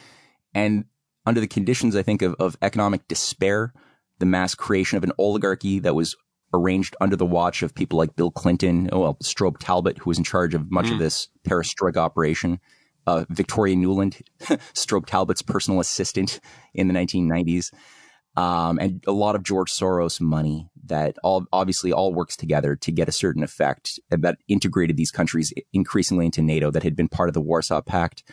And 0.53 0.85
under 1.25 1.39
the 1.39 1.47
conditions, 1.47 1.95
I 1.95 2.03
think, 2.03 2.21
of, 2.21 2.35
of 2.39 2.57
economic 2.61 3.07
despair, 3.07 3.73
the 4.19 4.25
mass 4.25 4.55
creation 4.55 4.97
of 4.97 5.03
an 5.03 5.11
oligarchy 5.17 5.79
that 5.79 5.95
was 5.95 6.15
arranged 6.53 6.95
under 7.01 7.15
the 7.15 7.25
watch 7.25 7.63
of 7.63 7.73
people 7.73 7.97
like 7.97 8.15
Bill 8.15 8.31
Clinton, 8.31 8.89
oh, 8.91 8.99
well, 8.99 9.17
Strobe 9.23 9.57
Talbott, 9.59 9.97
who 9.97 10.09
was 10.09 10.17
in 10.17 10.23
charge 10.23 10.53
of 10.53 10.71
much 10.71 10.85
mm. 10.85 10.93
of 10.93 10.99
this 10.99 11.29
perestroika 11.47 11.97
operation, 11.97 12.59
uh, 13.07 13.25
Victoria 13.29 13.75
Nuland, 13.75 14.21
Strobe 14.73 15.05
Talbott's 15.05 15.41
personal 15.41 15.79
assistant 15.79 16.39
in 16.73 16.87
the 16.87 16.93
1990s, 16.93 17.73
um, 18.35 18.79
and 18.79 19.03
a 19.07 19.11
lot 19.11 19.35
of 19.35 19.43
George 19.43 19.71
Soros 19.71 20.19
money 20.19 20.69
that 20.85 21.17
all 21.23 21.45
obviously 21.53 21.91
all 21.91 22.13
works 22.13 22.35
together 22.35 22.75
to 22.75 22.91
get 22.91 23.07
a 23.07 23.11
certain 23.11 23.43
effect 23.43 23.99
that 24.09 24.37
integrated 24.47 24.97
these 24.97 25.11
countries 25.11 25.53
increasingly 25.71 26.25
into 26.25 26.41
NATO 26.41 26.71
that 26.71 26.83
had 26.83 26.95
been 26.95 27.07
part 27.07 27.29
of 27.29 27.33
the 27.33 27.41
Warsaw 27.41 27.81
Pact. 27.81 28.23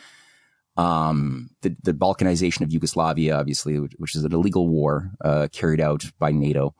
Um, 0.77 1.49
the, 1.61 1.75
the 1.83 1.93
balkanization 1.93 2.61
of 2.61 2.71
Yugoslavia, 2.71 3.37
obviously, 3.37 3.79
which, 3.79 3.93
which 3.97 4.15
is 4.15 4.23
an 4.23 4.33
illegal 4.33 4.67
war 4.69 5.11
uh, 5.23 5.47
carried 5.51 5.81
out 5.81 6.05
by 6.17 6.31
NATO, 6.31 6.73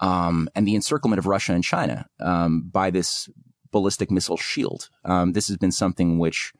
um, 0.00 0.48
and 0.54 0.68
the 0.68 0.74
encirclement 0.74 1.18
of 1.18 1.26
Russia 1.26 1.54
and 1.54 1.64
China 1.64 2.06
um, 2.20 2.68
by 2.70 2.90
this 2.90 3.28
ballistic 3.72 4.10
missile 4.10 4.36
shield. 4.36 4.88
Um, 5.04 5.32
this 5.32 5.48
has 5.48 5.56
been 5.56 5.72
something 5.72 6.18
which 6.18 6.52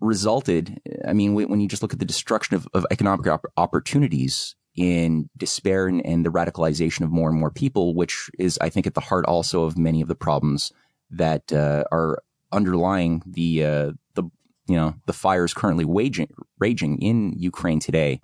resulted, 0.00 0.80
I 1.06 1.12
mean, 1.12 1.34
when 1.34 1.60
you 1.60 1.68
just 1.68 1.82
look 1.82 1.92
at 1.92 1.98
the 1.98 2.04
destruction 2.04 2.56
of, 2.56 2.68
of 2.74 2.86
economic 2.90 3.26
op- 3.26 3.46
opportunities 3.56 4.56
in 4.74 5.28
despair 5.36 5.86
and, 5.86 6.04
and, 6.04 6.24
the 6.24 6.30
radicalization 6.30 7.02
of 7.02 7.10
more 7.10 7.28
and 7.28 7.38
more 7.38 7.50
people, 7.50 7.94
which 7.94 8.30
is, 8.38 8.58
I 8.60 8.68
think, 8.68 8.86
at 8.86 8.94
the 8.94 9.00
heart 9.00 9.26
also 9.26 9.64
of 9.64 9.76
many 9.76 10.00
of 10.00 10.08
the 10.08 10.14
problems 10.14 10.72
that 11.10 11.52
uh, 11.52 11.84
are 11.92 12.22
underlying 12.50 13.22
the 13.26 13.64
uh, 13.64 13.90
the 14.14 14.24
you 14.66 14.76
know 14.76 14.94
the 15.06 15.12
fires 15.12 15.54
currently 15.54 15.84
waging 15.84 16.32
raging 16.58 16.98
in 16.98 17.32
Ukraine 17.36 17.80
today. 17.80 18.20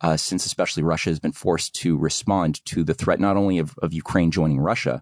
Uh, 0.00 0.16
since 0.16 0.44
especially 0.44 0.82
Russia 0.82 1.10
has 1.10 1.20
been 1.20 1.30
forced 1.30 1.76
to 1.76 1.96
respond 1.96 2.64
to 2.64 2.82
the 2.82 2.92
threat 2.92 3.20
not 3.20 3.36
only 3.36 3.58
of, 3.58 3.78
of 3.80 3.92
Ukraine 3.92 4.32
joining 4.32 4.58
Russia, 4.58 5.00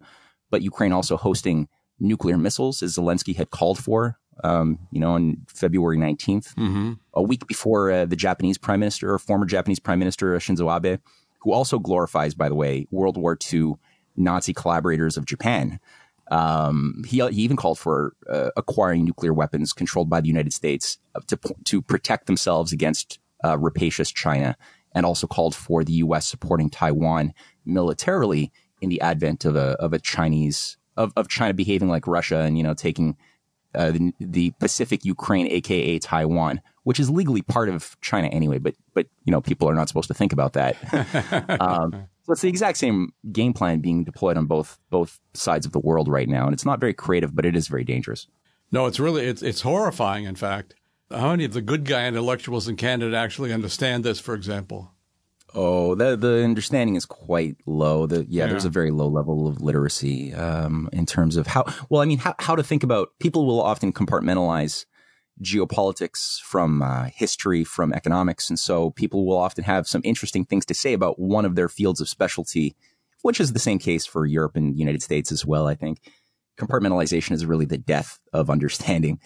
but 0.51 0.61
Ukraine 0.61 0.93
also 0.93 1.17
hosting 1.17 1.69
nuclear 1.99 2.37
missiles, 2.37 2.83
as 2.83 2.97
Zelensky 2.97 3.35
had 3.35 3.49
called 3.49 3.79
for 3.79 4.19
um, 4.45 4.79
you 4.91 5.01
know, 5.01 5.13
on 5.13 5.39
February 5.49 5.99
19th, 5.99 6.55
mm-hmm. 6.55 6.93
a 7.15 7.23
week 7.23 7.47
before 7.47 7.91
uh, 7.91 8.05
the 8.07 8.17
Japanese 8.17 8.59
prime 8.59 8.81
minister, 8.81 9.13
or 9.13 9.19
former 9.19 9.47
Japanese 9.47 9.81
prime 9.81 9.99
minister 9.99 10.35
uh, 10.35 10.39
Shinzo 10.39 10.75
Abe, 10.75 11.01
who 11.41 11.53
also 11.53 11.79
glorifies, 11.79 12.35
by 12.35 12.49
the 12.49 12.55
way, 12.55 12.87
World 12.91 13.17
War 13.17 13.37
II 13.53 13.75
Nazi 14.17 14.53
collaborators 14.53 15.17
of 15.17 15.25
Japan. 15.25 15.81
Um, 16.31 17.03
he, 17.07 17.19
he 17.29 17.43
even 17.43 17.57
called 17.57 17.79
for 17.79 18.15
uh, 18.29 18.51
acquiring 18.57 19.05
nuclear 19.05 19.35
weapons 19.35 19.73
controlled 19.73 20.09
by 20.09 20.21
the 20.21 20.29
United 20.29 20.53
States 20.53 20.99
uh, 21.15 21.21
to, 21.27 21.39
to 21.65 21.83
protect 21.83 22.27
themselves 22.27 22.73
against 22.73 23.19
uh, 23.45 23.59
rapacious 23.59 24.11
China, 24.13 24.57
and 24.95 25.05
also 25.05 25.27
called 25.27 25.55
for 25.55 25.83
the 25.83 25.95
U.S. 25.95 26.27
supporting 26.27 26.71
Taiwan 26.71 27.33
militarily 27.65 28.53
in 28.81 28.89
the 28.89 29.01
advent 29.01 29.45
of 29.45 29.57
a 29.57 29.77
of 29.81 29.93
a 29.93 29.99
Chinese 29.99 30.77
of, 30.97 31.13
of 31.17 31.29
China 31.29 31.55
behaving 31.55 31.89
like 31.89 32.07
Russia 32.07 32.41
and 32.41 32.57
you 32.57 32.65
know 32.65 32.75
taking 32.75 33.17
uh, 33.75 33.93
the, 33.93 34.13
the, 34.19 34.51
Pacific 34.59 35.05
Ukraine, 35.05 35.47
aka 35.47 35.99
Taiwan, 36.01 36.61
which 36.83 36.99
is 36.99 37.09
legally 37.09 37.41
part 37.41 37.69
of 37.69 37.97
China 38.01 38.27
anyway. 38.29 38.59
But 38.59 38.75
but 38.95 39.07
you 39.25 39.31
know 39.31 39.41
people 39.41 39.69
are 39.69 39.75
not 39.75 39.89
supposed 39.89 40.09
to 40.09 40.15
think 40.15 40.33
about 40.33 40.55
that. 40.55 40.77
um, 41.61 42.09
it's 42.33 42.43
the 42.43 42.49
exact 42.49 42.79
same 42.79 43.13
game 43.33 43.53
plan 43.53 43.81
being 43.81 44.05
deployed 44.05 44.37
on 44.37 44.47
both 44.47 44.79
both 44.91 45.21
sides 45.35 45.67
of 45.67 45.73
the 45.73 45.79
world 45.79 46.09
right 46.09 46.29
now, 46.29 46.45
and 46.45 46.53
it's 46.53 46.65
not 46.65 46.81
very 46.81 46.95
creative, 46.95 47.35
but 47.35 47.45
it 47.45 47.57
is 47.57 47.69
very 47.69 47.85
dangerous. 47.85 48.27
No, 48.73 48.87
it's 48.87 49.01
really 49.01 49.27
it's 49.27 49.43
it's 49.43 49.63
horrifying. 49.63 50.25
In 50.25 50.37
fact, 50.37 50.75
how 51.11 51.31
many 51.31 51.45
of 51.45 51.53
the 51.53 51.63
good 51.63 51.85
guy 51.85 52.07
intellectuals 52.07 52.69
in 52.69 52.77
Canada 52.77 53.17
actually 53.17 53.53
understand 53.53 54.05
this? 54.05 54.21
For 54.21 54.35
example. 54.35 54.93
Oh, 55.53 55.97
the 55.97 56.17
the 56.17 56.45
understanding 56.45 56.95
is 56.95 57.05
quite 57.05 57.57
low. 57.67 58.07
The 58.07 58.25
yeah, 58.29 58.45
yeah. 58.45 58.47
there's 58.47 58.65
a 58.65 58.71
very 58.71 58.93
low 58.93 59.09
level 59.09 59.49
of 59.49 59.61
literacy 59.61 60.33
um, 60.33 60.89
in 60.93 61.07
terms 61.07 61.37
of 61.37 61.49
how. 61.49 61.65
Well, 61.89 62.03
I 62.03 62.05
mean, 62.05 62.19
how 62.19 62.35
how 62.39 62.55
to 62.55 62.63
think 62.63 62.85
about. 62.85 63.09
People 63.19 63.47
will 63.47 63.61
often 63.61 63.93
compartmentalize 63.93 64.87
geopolitics 65.43 66.41
from 66.41 66.83
uh, 66.83 67.05
history, 67.15 67.65
from 67.65 67.93
economics, 67.93 68.51
and 68.51 68.59
so 68.59 68.91
people 68.91 69.27
will 69.27 69.39
often 69.39 69.65
have 69.65 69.87
some 69.87 70.03
interesting 70.05 70.45
things 70.45 70.67
to 70.67 70.75
say 70.75 70.93
about 70.93 71.19
one 71.19 71.45
of 71.45 71.55
their 71.55 71.69
fields 71.69 72.01
of 72.01 72.09
specialty, 72.09 72.77
which 73.23 73.41
is 73.41 73.53
the 73.53 73.59
same 73.59 73.79
case 73.79 74.07
for 74.07 74.27
Europe 74.27 74.57
and 74.57 74.75
the 74.75 74.79
United 74.79 75.03
States 75.03 75.33
as 75.33 75.47
well. 75.47 75.67
I 75.67 75.75
think 75.75 76.01
compartmentalization 76.59 77.33
is 77.33 77.47
really 77.47 77.65
the 77.65 77.79
death 77.79 78.19
of 78.33 78.51
understanding 78.51 79.19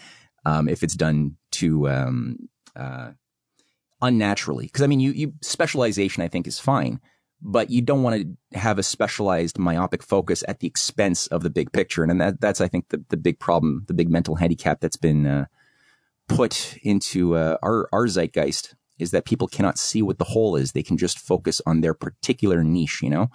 um, 0.47 0.69
if 0.69 0.83
it's 0.83 0.95
done 0.95 1.37
to 1.53 1.89
um, 1.89 2.37
uh, 2.77 3.11
unnaturally. 4.01 4.67
Because 4.67 4.83
I 4.83 4.87
mean, 4.87 5.01
you, 5.01 5.13
you 5.13 5.33
specialization, 5.43 6.23
I 6.23 6.29
think, 6.29 6.47
is 6.47 6.59
fine, 6.59 7.01
but 7.43 7.71
you 7.71 7.83
don't 7.83 8.03
want 8.03 8.23
to 8.53 8.59
have 8.59 8.79
a 8.79 8.83
specialized 8.83 9.59
myopic 9.59 10.03
focus 10.03 10.45
at 10.47 10.61
the 10.61 10.67
expense 10.67 11.27
of 11.29 11.43
the 11.43 11.51
big 11.51 11.73
picture. 11.73 12.05
And 12.05 12.21
that, 12.21 12.41
that's, 12.41 12.61
I 12.61 12.69
think, 12.69 12.89
the, 12.91 13.05
the 13.09 13.17
big 13.17 13.39
problem, 13.39 13.85
the 13.89 13.95
big 13.95 14.11
mental 14.11 14.37
handicap 14.37 14.81
that's 14.81 14.97
been 14.97 15.27
uh, 15.27 15.47
put 16.29 16.77
into 16.83 17.37
uh, 17.37 17.57
our, 17.63 17.89
our 17.93 18.07
zeitgeist 18.07 18.75
is 18.99 19.11
that 19.11 19.25
people 19.25 19.49
cannot 19.49 19.79
see 19.79 20.03
what 20.03 20.19
the 20.19 20.25
whole 20.25 20.57
is. 20.57 20.73
They 20.73 20.83
can 20.83 20.97
just 20.97 21.19
focus 21.19 21.61
on 21.67 21.81
their 21.81 21.95
particular 21.95 22.63
niche, 22.63 23.01
you 23.03 23.11
know? 23.11 23.31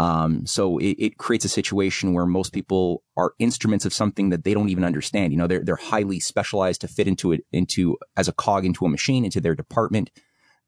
Um, 0.00 0.46
so 0.46 0.78
it, 0.78 0.96
it, 0.98 1.18
creates 1.18 1.44
a 1.44 1.48
situation 1.48 2.12
where 2.12 2.24
most 2.24 2.52
people 2.52 3.02
are 3.16 3.32
instruments 3.40 3.84
of 3.84 3.92
something 3.92 4.28
that 4.28 4.44
they 4.44 4.54
don't 4.54 4.68
even 4.68 4.84
understand. 4.84 5.32
You 5.32 5.38
know, 5.38 5.48
they're, 5.48 5.64
they're 5.64 5.74
highly 5.74 6.20
specialized 6.20 6.82
to 6.82 6.88
fit 6.88 7.08
into 7.08 7.32
it, 7.32 7.44
into 7.50 7.98
as 8.16 8.28
a 8.28 8.32
cog 8.32 8.64
into 8.64 8.84
a 8.84 8.88
machine, 8.88 9.24
into 9.24 9.40
their 9.40 9.56
department, 9.56 10.10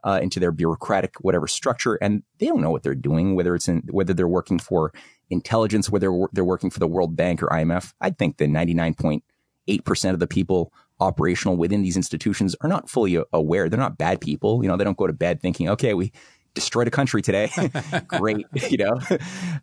uh, 0.02 0.18
into 0.20 0.40
their 0.40 0.50
bureaucratic, 0.50 1.14
whatever 1.20 1.46
structure. 1.46 1.94
And 1.94 2.24
they 2.38 2.46
don't 2.46 2.60
know 2.60 2.72
what 2.72 2.82
they're 2.82 2.94
doing, 2.96 3.36
whether 3.36 3.54
it's 3.54 3.68
in, 3.68 3.82
whether 3.90 4.12
they're 4.12 4.26
working 4.26 4.58
for 4.58 4.92
intelligence, 5.30 5.88
whether 5.88 6.10
they're 6.32 6.44
working 6.44 6.70
for 6.70 6.80
the 6.80 6.88
World 6.88 7.14
Bank 7.14 7.40
or 7.40 7.48
IMF. 7.48 7.92
I 8.00 8.10
think 8.10 8.38
that 8.38 8.50
99.8% 8.50 10.10
of 10.12 10.18
the 10.18 10.26
people 10.26 10.72
operational 11.00 11.56
within 11.56 11.82
these 11.82 11.96
institutions 11.96 12.54
are 12.60 12.68
not 12.68 12.88
fully 12.88 13.18
aware. 13.32 13.68
They're 13.68 13.78
not 13.78 13.98
bad 13.98 14.20
people. 14.20 14.62
You 14.62 14.68
know, 14.68 14.76
they 14.76 14.84
don't 14.84 14.96
go 14.96 15.06
to 15.06 15.12
bed 15.12 15.40
thinking, 15.40 15.68
okay, 15.68 15.94
we, 15.94 16.12
destroyed 16.54 16.88
a 16.88 16.90
country 16.90 17.22
today. 17.22 17.50
Great, 18.08 18.46
you 18.70 18.78
know. 18.78 18.98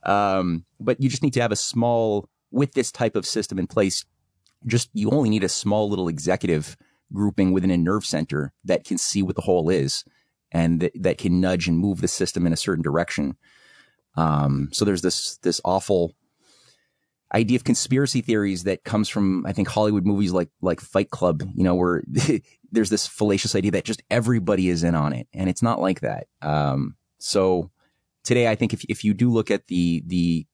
Um, 0.03 0.65
but 0.79 1.01
you 1.01 1.10
just 1.10 1.24
need 1.24 1.34
to 1.34 1.41
have 1.41 1.51
a 1.51 1.58
small 1.58 2.29
with 2.51 2.74
this 2.74 2.91
type 2.91 3.15
of 3.15 3.25
system 3.25 3.60
in 3.60 3.67
place. 3.67 4.06
Just 4.65 4.89
you 4.94 5.10
only 5.12 5.29
need 5.29 5.44
a 5.44 5.50
small 5.50 5.89
little 5.89 6.08
executive 6.08 6.77
grouping 7.13 7.53
within 7.53 7.72
a 7.72 7.77
nerve 7.77 8.06
center 8.06 8.53
that 8.65 8.84
can 8.84 8.98
see 8.98 9.24
what 9.24 9.36
the 9.36 9.41
whole 9.41 9.70
is 9.70 10.03
and 10.51 10.82
th- 10.82 10.94
that 10.96 11.17
can 11.17 11.39
nudge 11.39 11.67
and 11.67 11.77
move 11.77 12.01
the 12.01 12.08
system 12.08 12.46
in 12.46 12.53
a 12.53 12.58
certain 12.58 12.84
direction. 12.84 13.38
Um, 14.15 14.70
so 14.72 14.84
there's 14.84 15.01
this 15.01 15.38
this 15.38 15.62
awful 15.63 16.15
idea 17.34 17.57
of 17.57 17.63
conspiracy 17.63 18.22
theories 18.22 18.63
that 18.63 18.84
comes 18.84 19.10
from 19.10 19.46
I 19.46 19.51
think 19.51 19.67
Hollywood 19.67 20.05
movies 20.05 20.31
like 20.31 20.50
like 20.62 20.81
Fight 20.81 21.10
Club, 21.10 21.43
you 21.55 21.63
know, 21.63 21.75
where 21.75 22.03
there's 22.72 22.89
this 22.89 23.07
fallacious 23.07 23.55
idea 23.55 23.72
that 23.72 23.86
just 23.86 24.03
everybody 24.10 24.69
is 24.69 24.84
in 24.84 24.96
on 24.96 25.13
it, 25.13 25.27
and 25.34 25.50
it's 25.50 25.62
not 25.62 25.81
like 25.81 26.01
that. 26.01 26.27
Um, 26.41 26.96
so 27.19 27.72
today, 28.24 28.48
I 28.48 28.55
think 28.55 28.74
if 28.74 28.84
if 28.89 29.03
you 29.03 29.13
do 29.13 29.29
look 29.29 29.51
at 29.51 29.67
the 29.67 30.03
the 30.05 30.46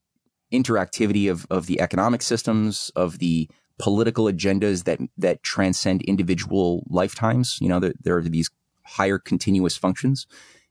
interactivity 0.51 1.29
of 1.29 1.45
of 1.49 1.65
the 1.65 1.81
economic 1.81 2.21
systems 2.21 2.91
of 2.95 3.19
the 3.19 3.49
political 3.79 4.25
agendas 4.25 4.83
that 4.85 4.99
that 5.17 5.43
transcend 5.43 6.01
individual 6.03 6.83
lifetimes, 6.89 7.57
you 7.59 7.67
know, 7.67 7.79
there, 7.79 7.93
there 8.01 8.17
are 8.17 8.21
these 8.21 8.49
higher 8.85 9.17
continuous 9.17 9.77
functions, 9.77 10.27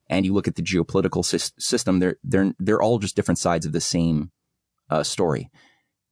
and 0.09 0.25
you 0.25 0.33
look 0.33 0.49
at 0.49 0.57
the 0.57 0.63
geopolitical 0.63 1.25
sy- 1.25 1.53
system, 1.59 1.99
they're 1.99 2.17
they're 2.25 2.53
they're 2.59 2.83
all 2.83 2.99
just 2.99 3.17
different 3.17 3.39
sides 3.39 3.67
of 3.67 3.73
the 3.73 3.81
same 3.81 4.31
uh, 4.91 5.03
story. 5.03 5.51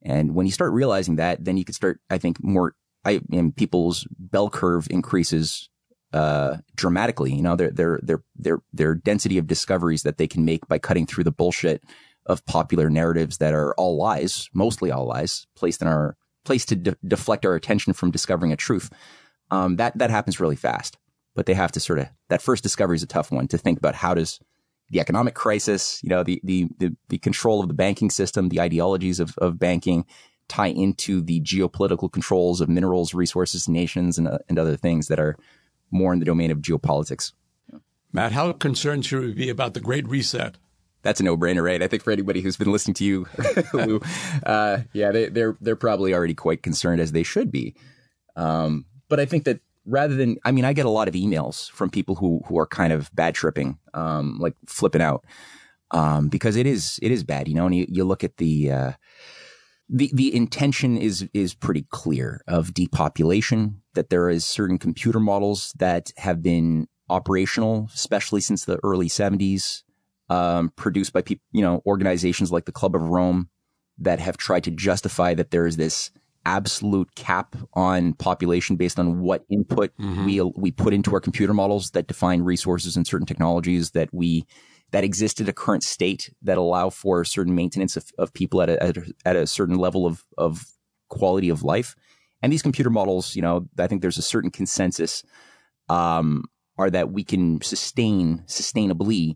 And 0.03 0.35
when 0.35 0.47
you 0.47 0.53
start 0.53 0.73
realizing 0.73 1.17
that, 1.17 1.45
then 1.45 1.57
you 1.57 1.65
can 1.65 1.75
start, 1.75 2.01
I 2.09 2.19
think, 2.19 2.43
more, 2.43 2.75
I, 3.05 3.21
and 3.33 3.55
people's 3.55 4.07
bell 4.19 4.49
curve 4.51 4.87
increases, 4.91 5.69
uh, 6.13 6.59
dramatically. 6.75 7.35
You 7.35 7.43
know, 7.43 7.57
their, 7.57 7.71
their, 7.71 8.01
their, 8.03 8.23
their, 8.37 8.59
their 8.73 8.95
density 8.95 9.39
of 9.39 9.47
discoveries 9.47 10.03
that 10.03 10.17
they 10.19 10.27
can 10.27 10.45
make 10.45 10.67
by 10.69 10.79
cutting 10.79 11.07
through 11.07 11.25
the 11.25 11.31
bullshit 11.31 11.85
of 12.27 12.45
popular 12.47 12.91
narratives 12.91 13.39
that 13.39 13.55
are 13.55 13.75
all 13.75 13.97
lies, 13.97 14.49
mostly 14.55 14.91
all 14.91 15.07
lies, 15.07 15.47
placed 15.57 15.83
in 15.83 15.89
our, 15.89 16.17
place 16.45 16.65
to 16.65 16.77
de- 16.77 16.97
deflect 17.07 17.45
our 17.45 17.55
attention 17.55 17.93
from 17.93 18.11
discovering 18.11 18.53
a 18.53 18.57
truth. 18.57 18.91
Um, 19.51 19.77
that, 19.77 19.99
that 19.99 20.11
happens 20.11 20.41
really 20.41 20.57
fast, 20.57 20.97
but 21.35 21.45
they 21.45 21.55
have 21.55 21.73
to 21.73 21.81
sort 21.81 21.99
of, 21.99 22.09
that 22.29 22.41
first 22.41 22.63
discovery 22.63 22.97
is 22.97 23.03
a 23.03 23.07
tough 23.07 23.31
one 23.31 23.47
to 23.49 23.59
think 23.59 23.79
about 23.79 23.95
how 23.97 24.15
does, 24.15 24.41
the 24.91 25.01
economic 25.01 25.35
crisis, 25.35 26.01
you 26.03 26.09
know, 26.09 26.23
the, 26.23 26.41
the, 26.45 26.69
the, 26.79 26.97
the 27.09 27.19
control 27.19 27.61
of 27.61 27.69
the 27.69 27.75
banking 27.75 28.11
system, 28.11 28.49
the 28.49 28.61
ideologies 28.61 29.21
of, 29.21 29.37
of 29.39 29.59
banking 29.59 30.05
tie 30.49 30.67
into 30.67 31.21
the 31.23 31.41
geopolitical 31.41 32.11
controls 32.11 32.61
of 32.61 32.69
minerals, 32.69 33.15
resources, 33.15 33.69
nations, 33.69 34.19
and, 34.19 34.27
uh, 34.27 34.39
and 34.49 34.59
other 34.59 34.77
things 34.77 35.07
that 35.07 35.21
are 35.21 35.37
more 35.93 36.13
in 36.13 36.19
the 36.19 36.25
domain 36.25 36.51
of 36.51 36.59
geopolitics. 36.59 37.33
Matt, 38.13 38.33
how 38.33 38.53
concerned 38.53 39.07
should 39.07 39.23
we 39.23 39.33
be 39.33 39.49
about 39.49 39.75
the 39.75 39.81
Great 39.81 40.09
Reset? 40.09 40.57
That's 41.03 41.21
a 41.21 41.23
no-brainer, 41.23 41.63
right? 41.63 41.83
I 41.83 41.87
think 41.87 42.03
for 42.03 42.11
anybody 42.11 42.41
who's 42.41 42.57
been 42.57 42.73
listening 42.73 42.95
to 42.95 43.05
you, 43.05 43.27
Lew, 43.73 44.01
uh, 44.45 44.79
yeah, 44.93 45.13
they, 45.13 45.29
they're 45.29 45.57
they're 45.61 45.77
probably 45.77 46.13
already 46.13 46.35
quite 46.35 46.63
concerned 46.63 47.01
as 47.01 47.13
they 47.13 47.23
should 47.23 47.51
be. 47.51 47.75
Um, 48.37 48.85
but 49.09 49.19
I 49.19 49.25
think 49.25 49.45
that 49.45 49.61
rather 49.91 50.15
than, 50.15 50.37
I 50.45 50.53
mean, 50.53 50.65
I 50.65 50.73
get 50.73 50.87
a 50.87 50.91
lot 50.91 51.09
of 51.09 51.15
emails 51.15 51.71
from 51.73 51.91
people 51.91 52.15
who, 52.15 52.41
who 52.47 52.59
are 52.59 52.67
kind 52.67 52.93
of 52.93 53.11
bad 53.15 53.35
tripping, 53.35 53.79
um, 53.93 54.39
like 54.39 54.55
flipping 54.67 55.03
out, 55.03 55.25
um, 55.91 56.29
because 56.29 56.57
it 56.57 56.67
is, 56.67 56.99
it 57.03 57.11
is 57.11 57.25
bad, 57.25 57.49
you 57.49 57.55
know, 57.55 57.67
and 57.67 57.75
you, 57.75 57.87
you 57.89 58.05
look 58.05 58.23
at 58.23 58.37
the, 58.37 58.71
uh, 58.71 58.93
the, 59.89 60.11
the 60.15 60.35
intention 60.35 60.97
is, 60.97 61.29
is 61.35 61.53
pretty 61.53 61.87
clear 61.91 62.43
of 62.47 62.73
depopulation, 62.73 63.83
that 63.95 64.09
there 64.09 64.31
is 64.31 64.45
certain 64.45 64.79
computer 64.79 65.19
models 65.19 65.75
that 65.79 66.13
have 66.17 66.43
been 66.43 66.87
operational, 67.09 67.89
especially 67.93 68.41
since 68.41 68.65
the 68.65 68.79
early 68.85 69.09
seventies, 69.09 69.83
um, 70.29 70.71
produced 70.77 71.13
by 71.13 71.23
people, 71.23 71.45
you 71.51 71.61
know, 71.61 71.83
organizations 71.87 72.53
like 72.53 72.67
the 72.67 72.73
Club 72.73 72.95
of 72.95 73.03
Rome 73.03 73.49
that 73.99 74.21
have 74.21 74.37
tried 74.37 74.63
to 74.63 74.71
justify 74.71 75.35
that 75.35 75.51
there 75.51 75.67
is 75.67 75.77
this 75.77 76.13
absolute 76.51 77.15
cap 77.15 77.55
on 77.75 78.13
population 78.15 78.75
based 78.75 78.99
on 78.99 79.21
what 79.21 79.45
input 79.49 79.97
mm-hmm. 79.97 80.25
we 80.25 80.41
we 80.57 80.71
put 80.73 80.93
into 80.93 81.15
our 81.15 81.21
computer 81.21 81.55
models 81.55 81.93
that 81.93 82.09
define 82.09 82.43
resources 82.43 82.97
and 82.97 83.07
certain 83.07 83.27
technologies 83.27 83.93
that 83.93 84.13
we 84.13 84.45
that 84.91 85.05
exist 85.05 85.41
at 85.41 85.49
a 85.49 85.53
current 85.53 85.85
state 85.85 86.35
that 86.43 86.59
allow 86.59 86.91
for 86.91 87.25
certain 87.25 87.55
maintenance 87.55 87.97
of, 87.97 88.11
of 88.19 88.35
people 88.35 88.61
at 88.61 88.69
a, 88.69 88.83
at 88.83 88.97
a, 88.97 89.03
at 89.25 89.37
a 89.37 89.47
certain 89.47 89.77
level 89.77 90.07
of 90.07 90.25
of 90.37 90.67
quality 91.09 91.49
of 91.49 91.63
life. 91.63 91.95
And 92.43 92.53
these 92.53 92.63
computer 92.63 92.91
models, 92.91 93.37
you 93.37 93.43
know, 93.43 93.69
I 93.79 93.87
think 93.87 94.03
there's 94.03 94.19
a 94.19 94.23
certain 94.23 94.51
consensus 94.51 95.23
um, 95.89 96.45
are 96.79 96.91
that 96.91 97.13
we 97.13 97.23
can 97.23 97.61
sustain 97.61 98.43
sustainably 98.47 99.35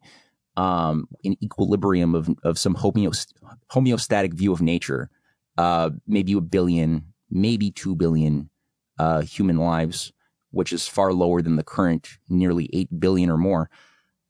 um, 0.56 1.06
an 1.24 1.36
equilibrium 1.40 2.16
of 2.16 2.28
of 2.42 2.58
some 2.58 2.74
homeost- 2.74 3.34
homeostatic 3.70 4.34
view 4.34 4.52
of 4.52 4.60
nature 4.60 5.10
uh, 5.56 5.90
maybe 6.06 6.32
a 6.32 6.40
billion, 6.40 7.14
maybe 7.30 7.70
two 7.70 7.94
billion 7.94 8.50
uh, 8.98 9.22
human 9.22 9.56
lives, 9.56 10.12
which 10.50 10.72
is 10.72 10.86
far 10.86 11.12
lower 11.12 11.42
than 11.42 11.56
the 11.56 11.64
current 11.64 12.18
nearly 12.28 12.68
eight 12.72 12.88
billion 13.00 13.30
or 13.30 13.36
more 13.36 13.70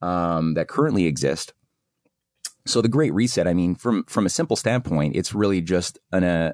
um, 0.01 0.55
that 0.55 0.69
currently 0.69 1.07
exist. 1.07 1.53
So 2.67 2.81
the 2.81 2.89
Great 2.89 3.13
Reset, 3.13 3.47
I 3.47 3.55
mean, 3.55 3.75
from 3.75 4.05
from 4.05 4.25
a 4.25 4.31
simple 4.31 4.57
standpoint, 4.57 5.17
it's 5.17 5.35
really 5.35 5.61
just 5.61 5.99
an 6.13 6.25
uh, 6.25 6.53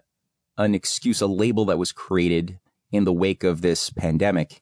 an 0.58 0.74
excuse, 0.74 1.20
a 1.20 1.26
label 1.26 1.64
that 1.66 1.78
was 1.78 1.92
created 1.92 2.58
in 2.92 3.04
the 3.04 3.12
wake 3.12 3.44
of 3.44 3.60
this 3.60 3.90
pandemic 3.90 4.60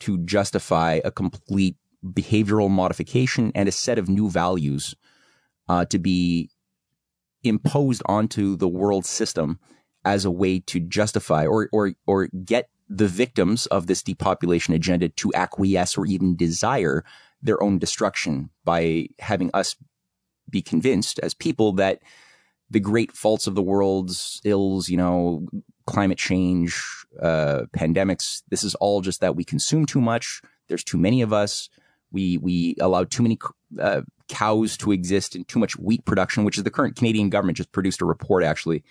to 0.00 0.18
justify 0.18 1.00
a 1.04 1.10
complete 1.10 1.76
behavioral 2.04 2.70
modification 2.70 3.52
and 3.54 3.68
a 3.68 3.72
set 3.72 3.98
of 3.98 4.08
new 4.08 4.30
values 4.30 4.94
uh, 5.68 5.84
to 5.86 5.98
be 5.98 6.50
imposed 7.42 8.02
onto 8.06 8.56
the 8.56 8.68
world 8.68 9.06
system 9.06 9.58
as 10.04 10.24
a 10.24 10.30
way 10.30 10.60
to 10.60 10.80
justify 10.80 11.46
or, 11.46 11.68
or, 11.72 11.92
or 12.06 12.28
get 12.44 12.68
the 12.88 13.06
victims 13.08 13.66
of 13.66 13.86
this 13.86 14.02
depopulation 14.02 14.74
agenda 14.74 15.08
to 15.08 15.32
acquiesce 15.34 15.96
or 15.96 16.06
even 16.06 16.36
desire 16.36 17.04
their 17.42 17.62
own 17.62 17.78
destruction 17.78 18.50
by 18.64 19.06
having 19.18 19.50
us 19.54 19.76
be 20.48 20.60
convinced 20.60 21.20
as 21.20 21.32
people 21.32 21.72
that 21.72 22.00
the 22.70 22.80
great 22.80 23.12
faults 23.12 23.46
of 23.46 23.54
the 23.54 23.62
world's 23.62 24.40
ills, 24.44 24.88
you 24.88 24.96
know, 24.96 25.46
climate 25.86 26.18
change, 26.18 26.82
uh, 27.20 27.62
pandemics, 27.76 28.42
this 28.48 28.62
is 28.62 28.74
all 28.76 29.00
just 29.00 29.20
that 29.20 29.34
we 29.34 29.44
consume 29.44 29.86
too 29.86 30.00
much. 30.00 30.40
There's 30.68 30.84
too 30.84 30.98
many 30.98 31.22
of 31.22 31.32
us. 31.32 31.68
We, 32.12 32.38
we 32.38 32.76
allow 32.80 33.04
too 33.04 33.22
many 33.22 33.38
uh, 33.80 34.02
cows 34.28 34.76
to 34.78 34.92
exist 34.92 35.34
and 35.34 35.46
too 35.46 35.58
much 35.58 35.76
wheat 35.76 36.04
production, 36.04 36.44
which 36.44 36.58
is 36.58 36.64
the 36.64 36.70
current 36.70 36.96
Canadian 36.96 37.30
government 37.30 37.56
just 37.56 37.72
produced 37.72 38.00
a 38.00 38.04
report 38.04 38.44
actually 38.44 38.84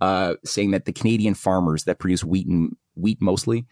uh, 0.00 0.34
saying 0.44 0.70
that 0.72 0.84
the 0.84 0.92
Canadian 0.92 1.34
farmers 1.34 1.84
that 1.84 1.98
produce 1.98 2.24
wheat 2.24 2.46
and 2.46 2.76
wheat 2.94 3.20
mostly, 3.20 3.66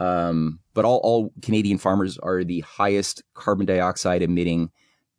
um, 0.00 0.60
but 0.74 0.84
all, 0.84 0.98
all 0.98 1.32
Canadian 1.42 1.78
farmers 1.78 2.18
are 2.18 2.44
the 2.44 2.60
highest 2.60 3.22
carbon 3.34 3.66
dioxide 3.66 4.22
emitting 4.22 4.70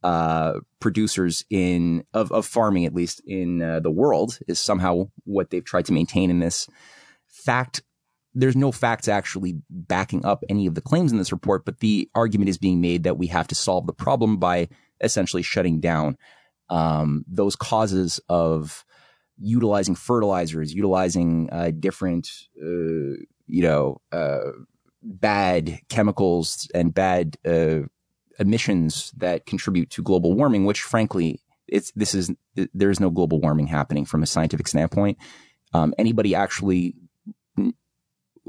uh, 0.04 0.60
producers 0.80 1.44
in 1.50 2.04
of, 2.14 2.32
of 2.32 2.46
farming, 2.46 2.86
at 2.86 2.94
least 2.94 3.22
in 3.26 3.62
uh, 3.62 3.80
the 3.80 3.90
world, 3.90 4.38
is 4.48 4.60
somehow 4.60 5.10
what 5.24 5.50
they've 5.50 5.66
tried 5.66 5.86
to 5.86 5.94
maintain 5.94 6.30
in 6.30 6.40
this 6.40 6.68
fact. 7.28 7.82
There's 8.36 8.56
no 8.56 8.72
facts 8.72 9.08
actually 9.08 9.56
backing 9.70 10.26
up 10.26 10.44
any 10.50 10.68
of 10.68 10.76
the 10.76 10.82
claims 10.82 11.12
in 11.12 11.18
this 11.18 11.32
report, 11.32 11.66
but 11.66 11.80
the 11.80 12.10
argument 12.14 12.50
is 12.50 12.58
being 12.58 12.82
made 12.82 13.04
that 13.04 13.18
we 13.18 13.28
have 13.28 13.48
to 13.48 13.56
solve 13.56 13.88
the 13.88 13.94
problem 13.94 14.38
by 14.38 14.68
essentially 15.02 15.42
shutting 15.42 15.80
down 15.80 16.18
um, 16.70 17.24
those 17.28 17.56
causes 17.56 18.20
of 18.28 18.84
utilizing 19.38 19.96
fertilizers, 19.96 20.74
utilizing 20.74 21.50
uh, 21.52 21.72
different, 21.80 22.30
uh, 22.62 23.16
you 23.48 23.62
know, 23.62 24.02
uh, 24.12 24.52
bad 25.02 25.80
chemicals 25.90 26.70
and 26.74 26.94
bad 26.94 27.38
uh, 27.46 27.82
emissions 28.40 29.12
that 29.18 29.46
contribute 29.46 29.90
to 29.92 30.02
global 30.02 30.34
warming. 30.34 30.66
Which, 30.66 30.82
frankly, 30.82 31.42
it's 31.68 31.92
this 31.96 32.14
is 32.14 32.32
there 32.74 32.90
is 32.90 33.00
no 33.00 33.10
global 33.10 33.40
warming 33.40 33.68
happening 33.68 34.06
from 34.06 34.24
a 34.24 34.28
scientific 34.28 34.68
standpoint. 34.68 35.18
Um, 35.74 35.94
anybody 35.98 36.36
actually 36.36 36.96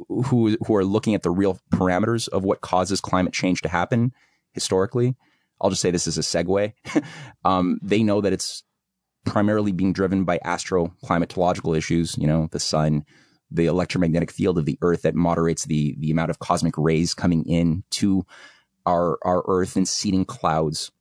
who 0.08 0.56
who 0.66 0.74
are 0.74 0.84
looking 0.84 1.14
at 1.14 1.22
the 1.22 1.30
real 1.30 1.58
parameters 1.72 2.28
of 2.28 2.44
what 2.44 2.60
causes 2.60 3.00
climate 3.00 3.32
change 3.32 3.62
to 3.62 3.68
happen 3.68 4.12
historically 4.52 5.16
I'll 5.60 5.70
just 5.70 5.82
say 5.82 5.90
this 5.90 6.06
as 6.06 6.18
a 6.18 6.22
segue. 6.22 6.72
um, 7.44 7.78
they 7.82 8.02
know 8.02 8.20
that 8.20 8.32
it's 8.32 8.62
primarily 9.24 9.72
being 9.72 9.92
driven 9.92 10.24
by 10.24 10.38
astroclimatological 10.38 11.76
issues, 11.76 12.16
you 12.18 12.26
know, 12.26 12.48
the 12.52 12.60
sun, 12.60 13.04
the 13.50 13.66
electromagnetic 13.66 14.30
field 14.30 14.58
of 14.58 14.66
the 14.66 14.78
earth 14.82 15.02
that 15.02 15.14
moderates 15.14 15.64
the, 15.64 15.96
the 15.98 16.10
amount 16.10 16.30
of 16.30 16.38
cosmic 16.38 16.76
rays 16.76 17.14
coming 17.14 17.44
in 17.44 17.82
to 17.90 18.24
our, 18.84 19.18
our 19.22 19.42
earth 19.48 19.76
and 19.76 19.88
seeding 19.88 20.24
clouds, 20.24 20.92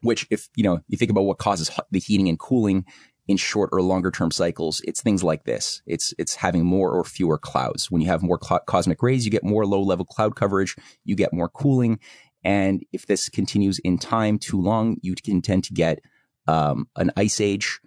which 0.00 0.26
if, 0.30 0.48
you 0.56 0.64
know, 0.64 0.80
you 0.88 0.98
think 0.98 1.10
about 1.10 1.22
what 1.22 1.38
causes 1.38 1.70
the 1.90 2.00
heating 2.00 2.28
and 2.28 2.38
cooling 2.38 2.84
in 3.28 3.36
short 3.36 3.70
or 3.72 3.82
longer 3.82 4.10
term 4.10 4.30
cycles, 4.30 4.80
it's 4.84 5.00
things 5.00 5.22
like 5.22 5.44
this. 5.44 5.80
It's, 5.86 6.12
it's 6.18 6.34
having 6.34 6.64
more 6.64 6.90
or 6.90 7.04
fewer 7.04 7.38
clouds. 7.38 7.90
When 7.90 8.02
you 8.02 8.08
have 8.08 8.22
more 8.22 8.38
cl- 8.42 8.60
cosmic 8.66 9.02
rays, 9.02 9.24
you 9.24 9.30
get 9.30 9.44
more 9.44 9.64
low 9.64 9.82
level 9.82 10.04
cloud 10.04 10.34
coverage, 10.34 10.76
you 11.04 11.14
get 11.14 11.32
more 11.32 11.48
cooling. 11.48 12.00
And 12.44 12.84
if 12.92 13.06
this 13.06 13.28
continues 13.28 13.78
in 13.80 13.98
time 13.98 14.38
too 14.38 14.60
long, 14.60 14.96
you 15.02 15.14
can 15.14 15.42
tend 15.42 15.64
to 15.64 15.72
get 15.72 16.00
um, 16.48 16.88
an 16.96 17.12
ice 17.16 17.40
age 17.40 17.80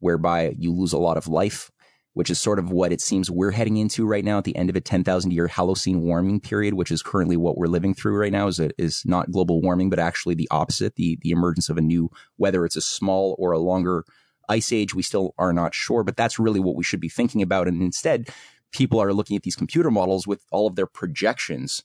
whereby 0.00 0.54
you 0.58 0.72
lose 0.72 0.92
a 0.92 0.98
lot 0.98 1.16
of 1.16 1.28
life, 1.28 1.70
which 2.14 2.30
is 2.30 2.40
sort 2.40 2.58
of 2.58 2.72
what 2.72 2.92
it 2.92 3.00
seems 3.00 3.30
we're 3.30 3.52
heading 3.52 3.76
into 3.76 4.04
right 4.06 4.24
now 4.24 4.38
at 4.38 4.44
the 4.44 4.56
end 4.56 4.68
of 4.68 4.74
a 4.74 4.80
10,000 4.80 5.30
year 5.30 5.46
Holocene 5.46 6.00
warming 6.00 6.40
period, 6.40 6.74
which 6.74 6.90
is 6.90 7.02
currently 7.02 7.36
what 7.36 7.56
we're 7.56 7.66
living 7.66 7.94
through 7.94 8.16
right 8.16 8.32
now 8.32 8.48
is, 8.48 8.58
a, 8.58 8.70
is 8.78 9.02
not 9.04 9.30
global 9.30 9.60
warming, 9.60 9.90
but 9.90 10.00
actually 10.00 10.34
the 10.34 10.48
opposite, 10.50 10.96
the, 10.96 11.18
the 11.22 11.30
emergence 11.30 11.68
of 11.68 11.78
a 11.78 11.82
new, 11.82 12.10
whether 12.36 12.64
it's 12.64 12.76
a 12.76 12.82
small 12.82 13.36
or 13.38 13.52
a 13.52 13.60
longer 13.60 14.04
ice 14.50 14.72
age, 14.72 14.94
we 14.94 15.02
still 15.02 15.34
are 15.38 15.52
not 15.52 15.74
sure, 15.74 16.02
but 16.02 16.16
that's 16.16 16.38
really 16.38 16.60
what 16.60 16.76
we 16.76 16.84
should 16.84 17.00
be 17.00 17.08
thinking 17.08 17.40
about. 17.40 17.68
And 17.68 17.80
instead, 17.80 18.28
people 18.72 19.00
are 19.00 19.12
looking 19.12 19.36
at 19.36 19.42
these 19.42 19.56
computer 19.56 19.90
models 19.90 20.26
with 20.26 20.44
all 20.50 20.66
of 20.66 20.76
their 20.76 20.86
projections 20.86 21.82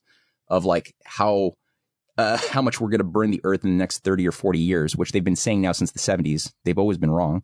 of 0.48 0.66
like 0.66 0.96
how 1.06 1.54
uh, 2.18 2.38
how 2.50 2.62
much 2.62 2.80
we're 2.80 2.90
going 2.90 3.00
to 3.00 3.04
burn 3.04 3.32
the 3.32 3.42
earth 3.44 3.64
in 3.64 3.72
the 3.72 3.78
next 3.78 4.00
30 4.04 4.28
or 4.28 4.32
40 4.32 4.60
years, 4.60 4.96
which 4.96 5.12
they've 5.12 5.24
been 5.24 5.36
saying 5.36 5.62
now 5.62 5.74
since 5.74 5.92
the 5.92 6.00
70s. 6.00 6.54
They've 6.64 6.78
always 6.78 6.98
been 6.98 7.12
wrong. 7.12 7.44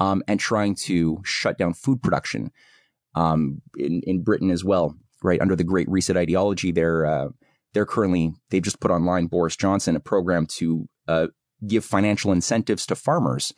Um, 0.00 0.22
and 0.28 0.38
trying 0.38 0.76
to 0.86 1.20
shut 1.24 1.58
down 1.58 1.74
food 1.74 2.02
production 2.02 2.52
um, 3.16 3.60
in, 3.76 4.00
in 4.06 4.22
Britain 4.22 4.50
as 4.50 4.64
well, 4.64 4.94
right? 5.24 5.40
Under 5.40 5.56
the 5.56 5.64
Great 5.64 5.88
Reset 5.90 6.16
ideology, 6.16 6.70
they're, 6.70 7.04
uh, 7.04 7.28
they're 7.74 7.84
currently, 7.84 8.32
they've 8.50 8.62
just 8.62 8.78
put 8.78 8.92
online, 8.92 9.26
Boris 9.26 9.56
Johnson, 9.56 9.96
a 9.96 10.00
program 10.00 10.46
to 10.46 10.88
uh, 11.08 11.26
give 11.66 11.84
financial 11.84 12.30
incentives 12.30 12.86
to 12.86 12.94
farmers 12.94 13.52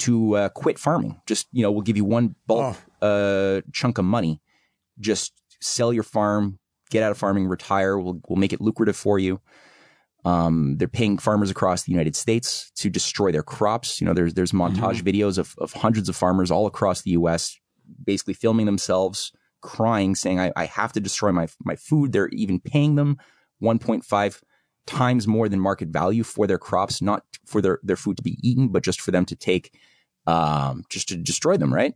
to 0.00 0.36
uh, 0.36 0.48
quit 0.50 0.78
farming. 0.78 1.20
Just, 1.26 1.48
you 1.52 1.62
know, 1.62 1.70
we'll 1.70 1.82
give 1.82 1.96
you 1.96 2.04
one 2.04 2.34
bulk 2.46 2.76
oh. 3.00 3.62
chunk 3.72 3.98
of 3.98 4.04
money. 4.04 4.40
Just 4.98 5.32
sell 5.60 5.92
your 5.92 6.02
farm, 6.02 6.58
get 6.90 7.02
out 7.02 7.10
of 7.10 7.18
farming, 7.18 7.48
retire. 7.48 7.98
We'll, 7.98 8.20
we'll 8.28 8.38
make 8.38 8.52
it 8.52 8.60
lucrative 8.60 8.96
for 8.96 9.18
you. 9.18 9.40
Um, 10.24 10.76
they're 10.78 10.88
paying 10.88 11.18
farmers 11.18 11.50
across 11.50 11.82
the 11.82 11.92
United 11.92 12.14
States 12.14 12.70
to 12.76 12.88
destroy 12.88 13.32
their 13.32 13.42
crops. 13.42 14.00
You 14.00 14.06
know, 14.06 14.14
there's 14.14 14.34
there's 14.34 14.52
montage 14.52 15.02
mm-hmm. 15.02 15.08
videos 15.08 15.36
of, 15.36 15.54
of 15.58 15.72
hundreds 15.72 16.08
of 16.08 16.14
farmers 16.14 16.50
all 16.50 16.66
across 16.66 17.02
the 17.02 17.10
U.S. 17.12 17.58
basically 18.04 18.34
filming 18.34 18.66
themselves 18.66 19.32
crying, 19.62 20.14
saying, 20.14 20.38
I, 20.38 20.52
I 20.54 20.66
have 20.66 20.92
to 20.92 21.00
destroy 21.00 21.32
my 21.32 21.48
my 21.64 21.74
food. 21.74 22.12
They're 22.12 22.28
even 22.28 22.60
paying 22.60 22.94
them 22.94 23.18
1.5 23.62 24.42
times 24.86 25.26
more 25.26 25.48
than 25.48 25.60
market 25.60 25.88
value 25.88 26.22
for 26.22 26.46
their 26.46 26.58
crops, 26.58 27.00
not 27.00 27.24
for 27.46 27.60
their, 27.60 27.78
their 27.82 27.96
food 27.96 28.16
to 28.16 28.22
be 28.22 28.38
eaten, 28.42 28.68
but 28.68 28.82
just 28.82 29.00
for 29.00 29.10
them 29.10 29.24
to 29.26 29.36
take, 29.36 29.78
um, 30.26 30.84
just 30.88 31.08
to 31.08 31.16
destroy 31.16 31.56
them, 31.56 31.72
right? 31.72 31.94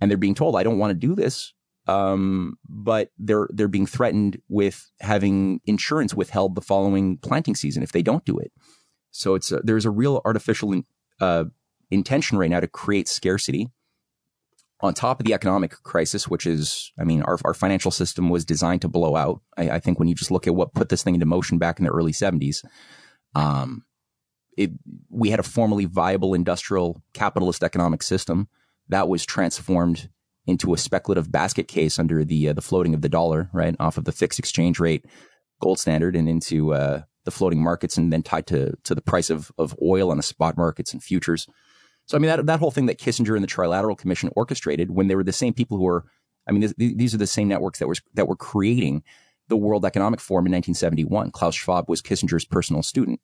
And 0.00 0.10
they're 0.10 0.18
being 0.18 0.34
told, 0.34 0.56
I 0.56 0.62
don't 0.62 0.78
want 0.78 0.90
to 0.90 1.06
do 1.06 1.14
this. 1.14 1.52
Um, 1.88 2.58
but 2.68 3.12
they're 3.16 3.48
they're 3.52 3.68
being 3.68 3.86
threatened 3.86 4.42
with 4.48 4.90
having 4.98 5.60
insurance 5.66 6.14
withheld 6.14 6.56
the 6.56 6.60
following 6.60 7.16
planting 7.18 7.54
season 7.54 7.84
if 7.84 7.92
they 7.92 8.02
don't 8.02 8.24
do 8.24 8.38
it. 8.38 8.50
So 9.12 9.36
it's 9.36 9.52
a, 9.52 9.60
there's 9.62 9.84
a 9.84 9.90
real 9.90 10.20
artificial 10.24 10.82
uh, 11.20 11.44
intention 11.92 12.38
right 12.38 12.50
now 12.50 12.58
to 12.58 12.66
create 12.66 13.06
scarcity 13.06 13.70
on 14.80 14.92
top 14.94 15.20
of 15.20 15.26
the 15.26 15.34
economic 15.34 15.70
crisis, 15.82 16.28
which 16.28 16.46
is, 16.46 16.92
I 16.98 17.04
mean, 17.04 17.22
our, 17.22 17.38
our 17.44 17.54
financial 17.54 17.90
system 17.90 18.28
was 18.28 18.44
designed 18.44 18.82
to 18.82 18.88
blow 18.88 19.16
out. 19.16 19.40
I, 19.56 19.70
I, 19.70 19.80
think 19.80 19.98
when 19.98 20.06
you 20.06 20.14
just 20.14 20.30
look 20.30 20.46
at 20.46 20.54
what 20.54 20.74
put 20.74 20.90
this 20.90 21.02
thing 21.02 21.14
into 21.14 21.24
motion 21.24 21.56
back 21.56 21.78
in 21.78 21.86
the 21.86 21.90
early 21.90 22.12
70s, 22.12 22.62
um, 23.34 23.84
it, 24.56 24.70
we 25.10 25.30
had 25.30 25.40
a 25.40 25.44
formerly 25.44 25.86
viable 25.86 26.34
industrial 26.34 27.02
capitalist 27.14 27.62
economic 27.62 28.02
system 28.02 28.48
that 28.88 29.08
was 29.08 29.24
transformed 29.24 30.10
into 30.46 30.74
a 30.74 30.78
speculative 30.78 31.30
basket 31.30 31.68
case 31.68 31.98
under 31.98 32.24
the 32.24 32.48
uh, 32.48 32.52
the 32.52 32.62
floating 32.62 32.94
of 32.94 33.02
the 33.02 33.08
dollar, 33.08 33.50
right, 33.52 33.74
off 33.80 33.98
of 33.98 34.04
the 34.04 34.12
fixed 34.12 34.38
exchange 34.38 34.78
rate 34.78 35.04
gold 35.60 35.78
standard, 35.78 36.14
and 36.14 36.28
into 36.28 36.72
uh, 36.72 37.02
the 37.24 37.30
floating 37.30 37.62
markets, 37.62 37.96
and 37.96 38.12
then 38.12 38.22
tied 38.22 38.46
to 38.46 38.74
to 38.84 38.94
the 38.94 39.02
price 39.02 39.28
of 39.30 39.50
of 39.58 39.76
oil 39.82 40.10
on 40.10 40.16
the 40.16 40.22
spot 40.22 40.56
markets 40.56 40.92
and 40.92 41.02
futures. 41.02 41.46
So 42.06 42.16
I 42.16 42.20
mean 42.20 42.28
that 42.28 42.46
that 42.46 42.60
whole 42.60 42.70
thing 42.70 42.86
that 42.86 42.98
Kissinger 42.98 43.34
and 43.34 43.42
the 43.42 43.48
Trilateral 43.48 43.98
Commission 43.98 44.30
orchestrated 44.34 44.90
when 44.90 45.08
they 45.08 45.14
were 45.14 45.24
the 45.24 45.32
same 45.32 45.52
people 45.52 45.76
who 45.76 45.84
were, 45.84 46.04
I 46.46 46.52
mean, 46.52 46.60
this, 46.60 46.74
these 46.76 47.14
are 47.14 47.18
the 47.18 47.26
same 47.26 47.48
networks 47.48 47.80
that 47.80 47.88
was 47.88 48.00
that 48.14 48.28
were 48.28 48.36
creating 48.36 49.02
the 49.48 49.56
World 49.56 49.84
Economic 49.84 50.20
Forum 50.20 50.46
in 50.46 50.52
1971. 50.52 51.30
Klaus 51.32 51.54
Schwab 51.54 51.88
was 51.88 52.02
Kissinger's 52.02 52.44
personal 52.44 52.82
student, 52.82 53.20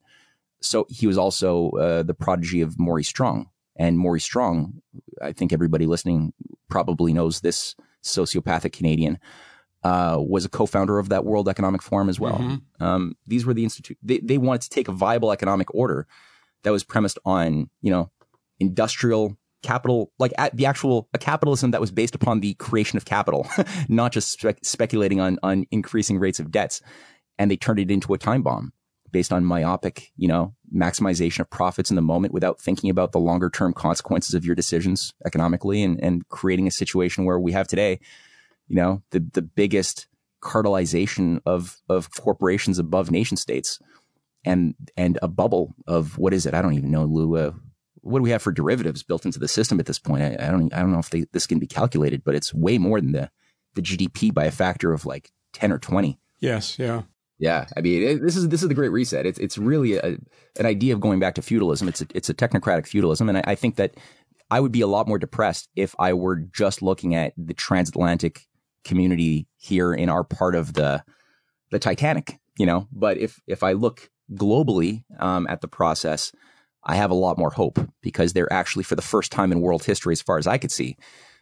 so 0.60 0.86
he 0.88 1.06
was 1.06 1.16
also 1.16 1.70
uh, 1.70 2.02
the 2.02 2.14
prodigy 2.14 2.60
of 2.60 2.78
Maurice 2.78 3.08
Strong. 3.08 3.48
And 3.76 3.98
Maurice 3.98 4.24
Strong, 4.24 4.82
I 5.22 5.32
think 5.32 5.52
everybody 5.52 5.86
listening 5.86 6.32
probably 6.68 7.12
knows 7.12 7.40
this 7.40 7.74
sociopathic 8.02 8.72
Canadian, 8.72 9.18
uh, 9.84 10.18
was 10.20 10.44
a 10.44 10.48
co-founder 10.48 10.98
of 10.98 11.08
that 11.08 11.24
World 11.24 11.48
Economic 11.48 11.82
Forum 11.82 12.08
as 12.08 12.20
well. 12.20 12.38
Mm-hmm. 12.38 12.84
Um, 12.84 13.16
these 13.26 13.44
were 13.44 13.54
the 13.54 13.64
institute. 13.64 13.98
They, 14.02 14.18
they 14.18 14.38
wanted 14.38 14.62
to 14.62 14.70
take 14.70 14.88
a 14.88 14.92
viable 14.92 15.32
economic 15.32 15.74
order 15.74 16.06
that 16.62 16.70
was 16.70 16.84
premised 16.84 17.18
on, 17.24 17.70
you 17.80 17.90
know, 17.90 18.10
industrial 18.62 19.36
capital, 19.62 20.10
like 20.18 20.32
the 20.54 20.66
actual 20.66 21.08
a 21.12 21.18
capitalism 21.18 21.72
that 21.72 21.80
was 21.80 21.90
based 21.90 22.14
upon 22.14 22.40
the 22.40 22.54
creation 22.54 22.96
of 22.96 23.04
capital, 23.04 23.46
not 23.88 24.12
just 24.12 24.30
spe- 24.30 24.62
speculating 24.62 25.20
on 25.20 25.38
on 25.42 25.66
increasing 25.70 26.18
rates 26.18 26.40
of 26.40 26.50
debts. 26.50 26.80
And 27.38 27.50
they 27.50 27.56
turned 27.56 27.78
it 27.78 27.90
into 27.90 28.14
a 28.14 28.18
time 28.18 28.42
bomb 28.42 28.72
based 29.10 29.32
on 29.32 29.44
myopic, 29.44 30.10
you 30.16 30.26
know, 30.26 30.54
maximization 30.74 31.40
of 31.40 31.50
profits 31.50 31.90
in 31.90 31.96
the 31.96 32.02
moment 32.02 32.32
without 32.32 32.60
thinking 32.60 32.90
about 32.90 33.12
the 33.12 33.20
longer 33.20 33.50
term 33.50 33.72
consequences 33.72 34.34
of 34.34 34.44
your 34.44 34.54
decisions 34.54 35.12
economically 35.26 35.82
and, 35.82 36.02
and 36.02 36.26
creating 36.28 36.66
a 36.66 36.70
situation 36.70 37.24
where 37.24 37.38
we 37.38 37.52
have 37.52 37.68
today, 37.68 38.00
you 38.68 38.76
know, 38.76 39.02
the, 39.10 39.20
the 39.32 39.42
biggest 39.42 40.06
cartelization 40.42 41.40
of, 41.46 41.76
of 41.88 42.10
corporations 42.16 42.78
above 42.78 43.10
nation 43.10 43.36
states 43.36 43.78
and, 44.44 44.74
and 44.96 45.18
a 45.22 45.28
bubble 45.28 45.74
of 45.86 46.18
what 46.18 46.32
is 46.34 46.46
it? 46.46 46.54
I 46.54 46.62
don't 46.62 46.74
even 46.74 46.90
know, 46.90 47.04
Lew. 47.04 47.54
What 48.02 48.18
do 48.18 48.22
we 48.22 48.30
have 48.30 48.42
for 48.42 48.52
derivatives 48.52 49.02
built 49.02 49.24
into 49.24 49.38
the 49.38 49.48
system 49.48 49.80
at 49.80 49.86
this 49.86 49.98
point? 49.98 50.22
I, 50.22 50.36
I 50.46 50.50
don't, 50.50 50.72
I 50.74 50.80
don't 50.80 50.92
know 50.92 50.98
if 50.98 51.10
they, 51.10 51.24
this 51.32 51.46
can 51.46 51.58
be 51.58 51.66
calculated, 51.66 52.22
but 52.24 52.34
it's 52.34 52.52
way 52.52 52.78
more 52.78 53.00
than 53.00 53.12
the, 53.12 53.30
the 53.74 53.82
GDP 53.82 54.34
by 54.34 54.44
a 54.44 54.50
factor 54.50 54.92
of 54.92 55.06
like 55.06 55.30
10 55.54 55.72
or 55.72 55.78
20. 55.78 56.18
Yes. 56.40 56.78
Yeah. 56.78 57.02
Yeah, 57.42 57.66
I 57.76 57.80
mean, 57.80 58.02
it, 58.04 58.22
this 58.22 58.36
is 58.36 58.48
this 58.50 58.62
is 58.62 58.68
the 58.68 58.74
Great 58.74 58.92
Reset. 58.92 59.26
It's 59.26 59.38
it's 59.40 59.58
really 59.58 59.96
a, 59.96 60.16
an 60.60 60.64
idea 60.64 60.94
of 60.94 61.00
going 61.00 61.18
back 61.18 61.34
to 61.34 61.42
feudalism. 61.42 61.88
It's 61.88 62.00
a, 62.00 62.06
it's 62.14 62.30
a 62.30 62.34
technocratic 62.34 62.86
feudalism, 62.86 63.28
and 63.28 63.38
I, 63.38 63.42
I, 63.44 63.54
think 63.56 63.74
that 63.76 63.96
I 64.48 64.60
would 64.60 64.70
be 64.70 64.80
a 64.80 64.86
lot 64.86 65.08
more 65.08 65.18
depressed 65.18 65.68
if 65.74 65.92
I 65.98 66.12
were 66.12 66.36
just 66.36 66.82
looking 66.82 67.16
at 67.16 67.32
the 67.36 67.52
transatlantic 67.52 68.46
community 68.84 69.48
here 69.56 69.92
in 69.92 70.08
our 70.08 70.22
part 70.22 70.54
of 70.54 70.74
the 70.74 71.02
the 71.72 71.80
Titanic. 71.80 72.38
You 72.58 72.66
know, 72.66 72.86
but 72.92 73.18
if 73.18 73.40
if 73.48 73.64
I 73.64 73.72
look 73.72 74.08
globally 74.32 75.02
um, 75.18 75.48
at 75.48 75.62
the 75.62 75.68
process, 75.68 76.30
I 76.84 76.96
have 76.96 77.10
a 77.10 77.14
lot 77.14 77.38
more 77.38 77.50
hope 77.50 77.78
because 78.02 78.32
they're 78.32 78.52
actually, 78.52 78.84
for 78.84 78.96
the 78.96 79.02
first 79.02 79.30
time 79.30 79.52
in 79.52 79.60
world 79.60 79.84
history, 79.84 80.12
as 80.12 80.22
far 80.22 80.38
as 80.38 80.46
I 80.46 80.58
could 80.58 80.72
see, 80.72 80.96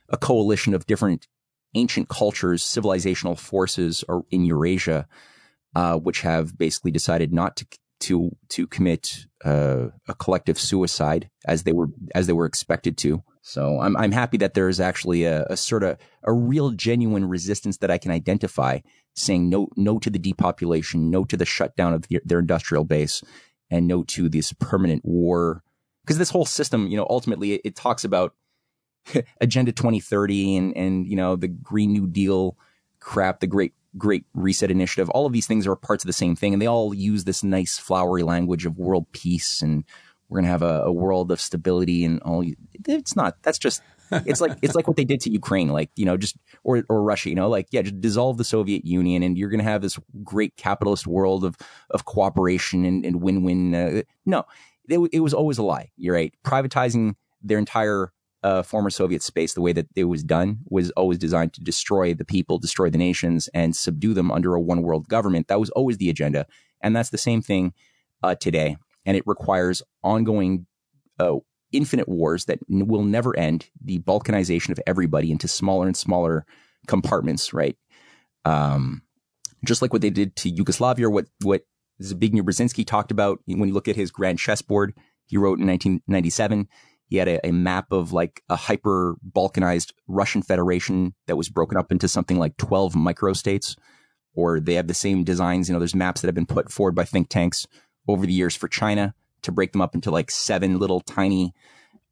a 0.08 0.16
coalition 0.16 0.74
of 0.74 0.86
different 0.86 1.26
ancient 1.74 2.08
cultures, 2.08 2.62
civilizational 2.62 3.38
forces 3.38 4.04
in 4.30 4.44
Eurasia 4.44 5.06
uh, 5.74 5.96
which 5.96 6.22
have 6.22 6.58
basically 6.58 6.90
decided 6.90 7.32
not 7.32 7.56
to 7.56 7.66
to 8.00 8.34
to 8.48 8.66
commit 8.66 9.26
uh, 9.44 9.88
a 10.08 10.14
collective 10.14 10.58
suicide 10.58 11.28
as 11.44 11.64
they 11.64 11.72
were 11.72 11.88
as 12.14 12.26
they 12.26 12.32
were 12.32 12.46
expected 12.46 12.96
to. 12.98 13.22
So 13.42 13.78
I'm 13.80 13.96
I'm 13.96 14.12
happy 14.12 14.38
that 14.38 14.54
there 14.54 14.68
is 14.68 14.80
actually 14.80 15.24
a, 15.24 15.44
a 15.44 15.56
sort 15.56 15.82
of 15.82 15.98
a 16.24 16.32
real 16.32 16.70
genuine 16.70 17.28
resistance 17.28 17.78
that 17.78 17.90
I 17.90 17.98
can 17.98 18.10
identify, 18.10 18.80
saying 19.14 19.50
no 19.50 19.68
no 19.76 19.98
to 19.98 20.10
the 20.10 20.18
depopulation, 20.18 21.10
no 21.10 21.24
to 21.24 21.36
the 21.36 21.44
shutdown 21.44 21.92
of 21.92 22.08
the, 22.08 22.20
their 22.24 22.38
industrial 22.38 22.84
base, 22.84 23.22
and 23.70 23.86
no 23.86 24.02
to 24.04 24.28
this 24.28 24.52
permanent 24.54 25.04
war. 25.04 25.62
Because 26.02 26.18
this 26.18 26.30
whole 26.30 26.46
system, 26.46 26.88
you 26.88 26.96
know, 26.96 27.06
ultimately 27.08 27.54
it, 27.54 27.60
it 27.64 27.76
talks 27.76 28.04
about 28.04 28.34
Agenda 29.40 29.72
2030 29.72 30.56
and 30.56 30.76
and 30.76 31.06
you 31.06 31.16
know 31.16 31.36
the 31.36 31.48
Green 31.48 31.92
New 31.92 32.06
Deal 32.06 32.56
crap, 32.98 33.40
the 33.40 33.46
Great 33.46 33.74
Great 33.96 34.24
Reset 34.34 34.70
Initiative. 34.70 35.08
All 35.10 35.26
of 35.26 35.32
these 35.32 35.46
things 35.46 35.66
are 35.66 35.76
parts 35.76 36.04
of 36.04 36.06
the 36.06 36.12
same 36.12 36.36
thing, 36.36 36.52
and 36.52 36.60
they 36.60 36.66
all 36.66 36.94
use 36.94 37.24
this 37.24 37.42
nice 37.42 37.78
flowery 37.78 38.22
language 38.22 38.66
of 38.66 38.78
world 38.78 39.06
peace 39.12 39.62
and 39.62 39.84
we're 40.30 40.36
going 40.36 40.44
to 40.44 40.50
have 40.50 40.62
a, 40.62 40.84
a, 40.84 40.92
world 40.92 41.32
of 41.32 41.40
stability 41.40 42.04
and 42.04 42.22
all. 42.22 42.44
It's 42.86 43.16
not. 43.16 43.42
That's 43.42 43.58
just. 43.58 43.82
It's 44.10 44.40
like 44.40 44.58
it's 44.62 44.74
like 44.74 44.88
what 44.88 44.96
they 44.96 45.04
did 45.04 45.20
to 45.22 45.30
Ukraine, 45.30 45.68
like 45.68 45.90
you 45.96 46.04
know, 46.04 46.16
just 46.16 46.36
or 46.64 46.82
or 46.88 47.02
Russia, 47.02 47.28
you 47.28 47.34
know, 47.34 47.48
like 47.48 47.68
yeah, 47.70 47.82
just 47.82 48.00
dissolve 48.00 48.38
the 48.38 48.44
Soviet 48.44 48.84
Union, 48.84 49.22
and 49.22 49.38
you're 49.38 49.50
going 49.50 49.64
to 49.64 49.70
have 49.70 49.82
this 49.82 49.98
great 50.24 50.56
capitalist 50.56 51.06
world 51.06 51.44
of 51.44 51.56
of 51.90 52.04
cooperation 52.04 52.84
and, 52.84 53.04
and 53.04 53.22
win 53.22 53.42
win. 53.42 53.74
Uh, 53.74 54.02
no, 54.26 54.44
it, 54.88 54.98
it 55.12 55.20
was 55.20 55.34
always 55.34 55.58
a 55.58 55.62
lie. 55.62 55.90
You're 55.96 56.14
right. 56.14 56.34
Privatizing 56.44 57.14
their 57.42 57.58
entire 57.58 58.12
uh, 58.42 58.62
former 58.62 58.90
Soviet 58.90 59.22
space, 59.22 59.54
the 59.54 59.60
way 59.60 59.72
that 59.72 59.86
it 59.94 60.04
was 60.04 60.22
done, 60.22 60.60
was 60.68 60.90
always 60.92 61.18
designed 61.18 61.52
to 61.54 61.60
destroy 61.60 62.14
the 62.14 62.24
people, 62.24 62.58
destroy 62.58 62.90
the 62.90 62.98
nations, 62.98 63.48
and 63.54 63.76
subdue 63.76 64.14
them 64.14 64.30
under 64.30 64.54
a 64.54 64.60
one 64.60 64.82
world 64.82 65.08
government. 65.08 65.48
That 65.48 65.60
was 65.60 65.70
always 65.70 65.98
the 65.98 66.10
agenda. 66.10 66.46
And 66.80 66.96
that's 66.96 67.10
the 67.10 67.18
same 67.18 67.42
thing 67.42 67.74
uh, 68.22 68.34
today. 68.34 68.76
And 69.04 69.16
it 69.16 69.24
requires 69.26 69.82
ongoing, 70.02 70.66
uh, 71.18 71.36
infinite 71.72 72.08
wars 72.08 72.46
that 72.46 72.58
n- 72.70 72.86
will 72.86 73.02
never 73.02 73.36
end, 73.36 73.68
the 73.82 73.98
balkanization 74.00 74.70
of 74.70 74.80
everybody 74.86 75.30
into 75.30 75.48
smaller 75.48 75.86
and 75.86 75.96
smaller 75.96 76.44
compartments, 76.86 77.52
right? 77.52 77.76
Um, 78.44 79.02
just 79.64 79.82
like 79.82 79.92
what 79.92 80.02
they 80.02 80.10
did 80.10 80.36
to 80.36 80.48
Yugoslavia, 80.48 81.06
or 81.06 81.10
what, 81.10 81.26
what 81.42 81.62
Zbigniew 82.02 82.42
Brzezinski 82.42 82.86
talked 82.86 83.10
about 83.10 83.40
when 83.46 83.68
you 83.68 83.74
look 83.74 83.88
at 83.88 83.96
his 83.96 84.10
grand 84.10 84.38
chessboard 84.38 84.94
he 85.26 85.36
wrote 85.36 85.60
in 85.60 85.66
1997 85.66 86.66
he 87.10 87.16
had 87.16 87.28
a, 87.28 87.46
a, 87.46 87.50
map 87.50 87.90
of 87.90 88.12
like 88.12 88.42
a 88.48 88.56
hyper 88.56 89.16
balkanized 89.28 89.92
Russian 90.06 90.42
Federation 90.42 91.14
that 91.26 91.36
was 91.36 91.48
broken 91.48 91.76
up 91.76 91.90
into 91.90 92.06
something 92.06 92.38
like 92.38 92.56
12 92.56 92.94
microstates, 92.94 93.76
or 94.32 94.60
they 94.60 94.74
have 94.74 94.86
the 94.86 94.94
same 94.94 95.24
designs. 95.24 95.68
You 95.68 95.72
know, 95.72 95.80
there's 95.80 95.94
maps 95.94 96.20
that 96.20 96.28
have 96.28 96.36
been 96.36 96.46
put 96.46 96.70
forward 96.70 96.94
by 96.94 97.04
think 97.04 97.28
tanks 97.28 97.66
over 98.06 98.26
the 98.26 98.32
years 98.32 98.54
for 98.54 98.68
China 98.68 99.14
to 99.42 99.52
break 99.52 99.72
them 99.72 99.80
up 99.80 99.94
into 99.94 100.10
like 100.10 100.30
seven 100.30 100.78
little 100.78 101.00
tiny, 101.00 101.52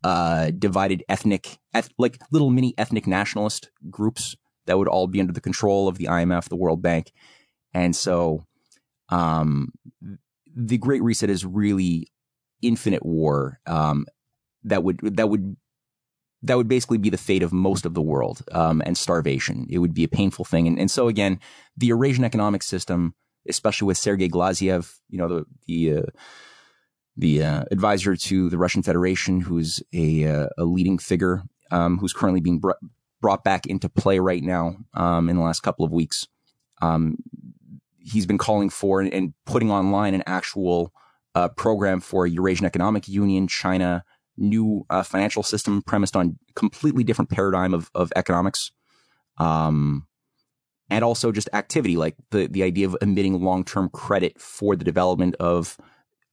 uh, 0.05 0.51
divided 0.51 1.05
ethnic, 1.09 1.59
eth- 1.75 1.93
like 1.99 2.19
little 2.31 2.51
mini 2.51 2.75
ethnic 2.79 3.07
nationalist 3.07 3.71
groups 3.91 4.37
that 4.67 4.79
would 4.79 4.89
all 4.89 5.07
be 5.07 5.21
under 5.21 5.33
the 5.33 5.41
control 5.41 5.89
of 5.89 5.99
the 5.99 6.07
IMF, 6.07 6.49
the 6.49 6.57
World 6.57 6.83
Bank. 6.83 7.13
And 7.75 7.95
so, 7.95 8.45
um, 9.09 9.73
the 10.55 10.79
Great 10.79 11.03
Reset 11.03 11.31
is 11.31 11.45
really 11.45 12.09
infinite 12.63 13.05
war. 13.05 13.61
Um, 13.67 14.07
that 14.65 14.83
would 14.83 15.01
that 15.17 15.29
would 15.29 15.57
that 16.43 16.57
would 16.57 16.69
basically 16.69 16.99
be 16.99 17.11
the 17.11 17.17
fate 17.17 17.43
of 17.43 17.53
most 17.53 17.85
of 17.85 17.95
the 17.95 18.03
world 18.03 18.43
um, 18.53 18.83
and 18.87 18.97
starvation. 18.97 19.67
It 19.69 19.79
would 19.79 19.95
be 19.95 20.05
a 20.05 20.09
painful 20.09 20.45
thing. 20.45 20.69
And, 20.69 20.79
and 20.79 20.91
so 20.91 21.09
again, 21.09 21.41
the 21.77 21.89
Eurasian 21.89 22.25
economic 22.25 22.63
system, 22.63 23.15
especially 23.49 23.87
with 23.87 23.99
Sergei 23.99 24.29
Glaziev, 24.29 24.95
you 25.09 25.19
know, 25.19 25.29
the 25.29 25.45
the 25.67 25.99
uh, 25.99 26.11
the 27.19 27.43
uh, 27.43 27.65
advisor 27.73 28.17
to 28.17 28.49
the 28.49 28.57
Russian 28.57 28.83
Federation, 28.83 29.41
who's 29.41 29.83
a 29.93 30.25
uh, 30.25 30.49
a 30.57 30.65
leading 30.65 30.99
figure, 30.99 31.43
um, 31.71 31.99
who's 31.99 32.13
currently 32.13 32.41
being 32.41 32.61
br- 32.61 32.71
brought 33.21 33.43
back 33.43 33.67
into 33.67 33.89
play 33.89 34.21
right 34.21 34.43
now 34.43 34.77
um, 34.95 35.29
in 35.29 35.37
the 35.37 35.43
last 35.43 35.61
couple 35.61 35.85
of 35.85 35.91
weeks. 35.91 36.29
Um, 36.81 37.17
he's 37.99 38.25
been 38.25 38.39
calling 38.39 38.71
for 38.71 39.01
and, 39.01 39.13
and 39.13 39.35
putting 39.45 39.71
online 39.71 40.15
an 40.15 40.23
actual 40.27 40.93
uh, 41.35 41.49
program 41.49 42.01
for 42.01 42.27
Eurasian 42.27 42.67
Economic 42.67 43.09
Union, 43.09 43.49
China, 43.49 44.05
new 44.37 44.87
uh, 44.89 45.03
financial 45.03 45.43
system 45.43 45.83
premised 45.83 46.17
on 46.17 46.39
completely 46.55 47.03
different 47.03 47.31
paradigm 47.31 47.75
of, 47.75 47.91
of 47.97 48.13
economics. 48.15 48.71
Um, 49.39 50.07
and 50.91 51.05
also 51.05 51.33
just 51.33 51.51
activity, 51.53 51.97
like 51.97 52.17
the, 52.31 52.47
the 52.47 52.63
idea 52.63 52.87
of 52.87 52.97
emitting 53.03 53.43
long-term 53.43 53.91
credit 53.91 54.41
for 54.41 54.75
the 54.75 54.85
development 54.85 55.35
of 55.39 55.77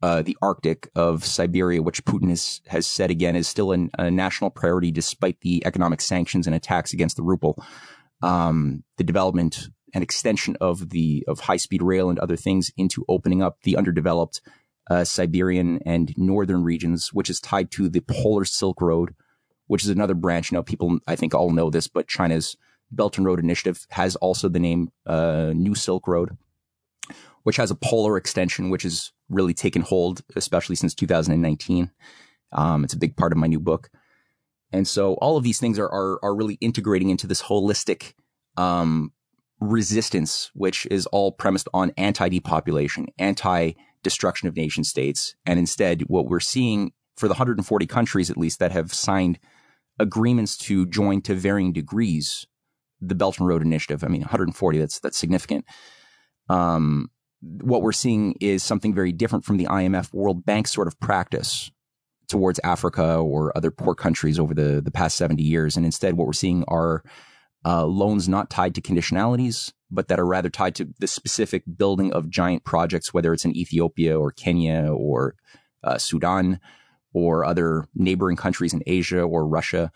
uh, 0.01 0.21
the 0.21 0.37
Arctic 0.41 0.89
of 0.95 1.25
Siberia, 1.25 1.81
which 1.81 2.03
Putin 2.05 2.29
has, 2.29 2.61
has 2.67 2.87
said 2.87 3.11
again 3.11 3.35
is 3.35 3.47
still 3.47 3.71
an, 3.71 3.89
a 3.97 4.11
national 4.11 4.49
priority 4.49 4.91
despite 4.91 5.41
the 5.41 5.65
economic 5.65 6.01
sanctions 6.01 6.47
and 6.47 6.55
attacks 6.55 6.93
against 6.93 7.15
the 7.15 7.23
ruble. 7.23 7.61
Um, 8.21 8.83
the 8.97 9.03
development 9.03 9.69
and 9.93 10.03
extension 10.03 10.57
of 10.59 10.89
the 10.89 11.23
of 11.27 11.39
high 11.41 11.57
speed 11.57 11.81
rail 11.81 12.09
and 12.09 12.19
other 12.19 12.35
things 12.35 12.71
into 12.77 13.05
opening 13.07 13.41
up 13.41 13.57
the 13.63 13.77
underdeveloped 13.77 14.41
uh, 14.89 15.03
Siberian 15.03 15.79
and 15.85 16.13
northern 16.17 16.63
regions, 16.63 17.09
which 17.13 17.29
is 17.29 17.39
tied 17.39 17.71
to 17.71 17.89
the 17.89 18.01
Polar 18.01 18.45
Silk 18.45 18.81
Road, 18.81 19.15
which 19.67 19.83
is 19.83 19.89
another 19.89 20.13
branch. 20.13 20.51
You 20.51 20.57
know, 20.57 20.63
people 20.63 20.99
I 21.07 21.15
think 21.15 21.33
all 21.33 21.51
know 21.51 21.69
this, 21.69 21.87
but 21.87 22.07
China's 22.07 22.55
Belt 22.91 23.17
and 23.17 23.25
Road 23.25 23.39
Initiative 23.39 23.85
has 23.91 24.15
also 24.17 24.49
the 24.49 24.59
name 24.59 24.89
uh, 25.05 25.53
New 25.55 25.75
Silk 25.75 26.07
Road, 26.07 26.37
which 27.45 27.57
has 27.57 27.69
a 27.69 27.75
polar 27.75 28.17
extension, 28.17 28.71
which 28.71 28.81
has 28.81 29.11
really 29.29 29.53
taken 29.53 29.83
hold, 29.83 30.23
especially 30.35 30.75
since 30.75 30.95
2019. 30.95 31.91
Um, 32.51 32.83
it's 32.83 32.95
a 32.95 32.97
big 32.97 33.15
part 33.15 33.31
of 33.31 33.37
my 33.37 33.45
new 33.45 33.59
book. 33.59 33.91
And 34.71 34.87
so 34.87 35.13
all 35.15 35.37
of 35.37 35.43
these 35.43 35.59
things 35.59 35.77
are, 35.77 35.87
are, 35.87 36.19
are 36.23 36.35
really 36.35 36.57
integrating 36.59 37.11
into 37.11 37.27
this 37.27 37.43
holistic, 37.43 38.13
um, 38.57 39.13
resistance, 39.59 40.49
which 40.55 40.87
is 40.89 41.05
all 41.07 41.31
premised 41.31 41.69
on 41.71 41.91
anti-depopulation, 41.97 43.09
anti 43.19 43.73
destruction 44.01 44.47
of 44.47 44.55
nation 44.55 44.83
states. 44.83 45.35
And 45.45 45.59
instead, 45.59 46.01
what 46.07 46.25
we're 46.25 46.39
seeing 46.39 46.93
for 47.15 47.27
the 47.27 47.33
140 47.33 47.85
countries, 47.85 48.31
at 48.31 48.37
least, 48.37 48.57
that 48.57 48.71
have 48.71 48.91
signed 48.91 49.37
agreements 49.99 50.57
to 50.57 50.87
join 50.87 51.21
to 51.21 51.35
varying 51.35 51.73
degrees 51.73 52.47
the 52.99 53.13
Belt 53.13 53.37
and 53.37 53.47
Road 53.47 53.61
Initiative. 53.61 54.03
I 54.03 54.07
mean, 54.07 54.21
140, 54.21 54.79
that's, 54.79 54.99
that's 54.99 55.17
significant. 55.17 55.65
Um, 56.49 57.11
what 57.41 57.81
we're 57.81 57.91
seeing 57.91 58.35
is 58.41 58.63
something 58.63 58.93
very 58.93 59.11
different 59.11 59.45
from 59.45 59.57
the 59.57 59.65
IMF 59.65 60.13
World 60.13 60.45
Bank 60.45 60.67
sort 60.67 60.87
of 60.87 60.99
practice 60.99 61.71
towards 62.27 62.59
Africa 62.63 63.17
or 63.17 63.55
other 63.55 63.71
poor 63.71 63.95
countries 63.95 64.39
over 64.39 64.53
the, 64.53 64.81
the 64.81 64.91
past 64.91 65.17
70 65.17 65.43
years. 65.43 65.77
And 65.77 65.85
instead, 65.85 66.15
what 66.15 66.27
we're 66.27 66.33
seeing 66.33 66.63
are 66.67 67.03
uh, 67.65 67.85
loans 67.85 68.27
not 68.29 68.49
tied 68.49 68.75
to 68.75 68.81
conditionalities, 68.81 69.73
but 69.91 70.07
that 70.07 70.19
are 70.19 70.25
rather 70.25 70.49
tied 70.49 70.75
to 70.75 70.87
the 70.99 71.07
specific 71.07 71.63
building 71.77 72.13
of 72.13 72.29
giant 72.29 72.63
projects, 72.63 73.13
whether 73.13 73.33
it's 73.33 73.45
in 73.45 73.55
Ethiopia 73.55 74.19
or 74.19 74.31
Kenya 74.31 74.87
or 74.91 75.35
uh, 75.83 75.97
Sudan 75.97 76.59
or 77.13 77.45
other 77.45 77.87
neighboring 77.95 78.35
countries 78.35 78.73
in 78.73 78.83
Asia 78.85 79.21
or 79.21 79.47
Russia. 79.47 79.91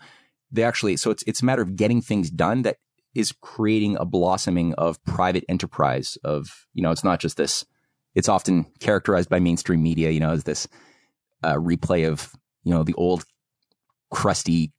They 0.50 0.62
actually, 0.62 0.96
so 0.96 1.10
it's, 1.10 1.22
it's 1.26 1.42
a 1.42 1.44
matter 1.44 1.62
of 1.62 1.76
getting 1.76 2.00
things 2.00 2.30
done 2.30 2.62
that 2.62 2.78
is 3.14 3.32
creating 3.40 3.96
a 3.98 4.04
blossoming 4.04 4.74
of 4.74 5.02
private 5.04 5.44
enterprise 5.48 6.16
of, 6.24 6.66
you 6.72 6.82
know, 6.82 6.90
it's 6.90 7.04
not 7.04 7.20
just 7.20 7.36
this, 7.36 7.64
it's 8.14 8.28
often 8.28 8.66
characterized 8.78 9.28
by 9.28 9.40
mainstream 9.40 9.82
media, 9.82 10.10
you 10.10 10.20
know, 10.20 10.30
as 10.30 10.44
this 10.44 10.68
uh, 11.42 11.54
replay 11.54 12.08
of, 12.08 12.32
you 12.62 12.72
know, 12.72 12.82
the 12.82 12.94
old 12.94 13.24
crusty 14.10 14.72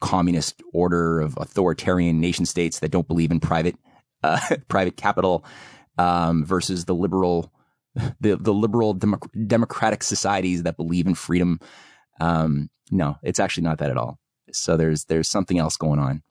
communist 0.00 0.62
order 0.72 1.20
of 1.20 1.36
authoritarian 1.38 2.20
nation 2.20 2.46
states 2.46 2.78
that 2.80 2.90
don't 2.90 3.08
believe 3.08 3.30
in 3.30 3.40
private 3.40 3.76
uh, 4.22 4.38
private 4.68 4.96
capital 4.96 5.44
um, 5.98 6.44
versus 6.44 6.84
the 6.84 6.94
liberal 6.94 7.52
the 8.20 8.36
the 8.36 8.54
liberal 8.54 8.94
democ- 8.94 9.48
democratic 9.48 10.02
societies 10.02 10.62
that 10.62 10.76
believe 10.76 11.06
in 11.06 11.14
freedom. 11.14 11.60
Um, 12.20 12.70
no, 12.90 13.16
it's 13.22 13.40
actually 13.40 13.64
not 13.64 13.78
that 13.78 13.90
at 13.90 13.96
all. 13.96 14.18
So 14.52 14.76
there's 14.76 15.04
there's 15.04 15.28
something 15.28 15.58
else 15.58 15.76
going 15.76 15.98
on, 15.98 16.22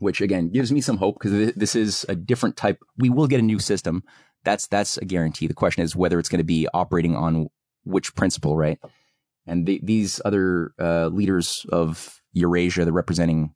which 0.00 0.20
again 0.20 0.48
gives 0.48 0.72
me 0.72 0.80
some 0.80 0.96
hope 0.96 1.18
because 1.18 1.52
this 1.54 1.76
is 1.76 2.04
a 2.08 2.16
different 2.16 2.56
type. 2.56 2.82
We 2.96 3.10
will 3.10 3.26
get 3.26 3.40
a 3.40 3.44
new 3.44 3.58
system. 3.58 4.02
That's 4.44 4.66
that's 4.66 4.96
a 4.98 5.04
guarantee. 5.04 5.46
The 5.46 5.54
question 5.54 5.84
is 5.84 5.94
whether 5.94 6.18
it's 6.18 6.28
going 6.28 6.38
to 6.38 6.44
be 6.44 6.66
operating 6.74 7.14
on 7.14 7.48
which 7.84 8.14
principle, 8.14 8.56
right? 8.56 8.78
And 9.46 9.66
the, 9.66 9.80
these 9.82 10.20
other 10.24 10.72
uh, 10.78 11.08
leaders 11.08 11.66
of 11.70 12.20
Eurasia, 12.32 12.84
they're 12.84 12.92
representing, 12.92 13.54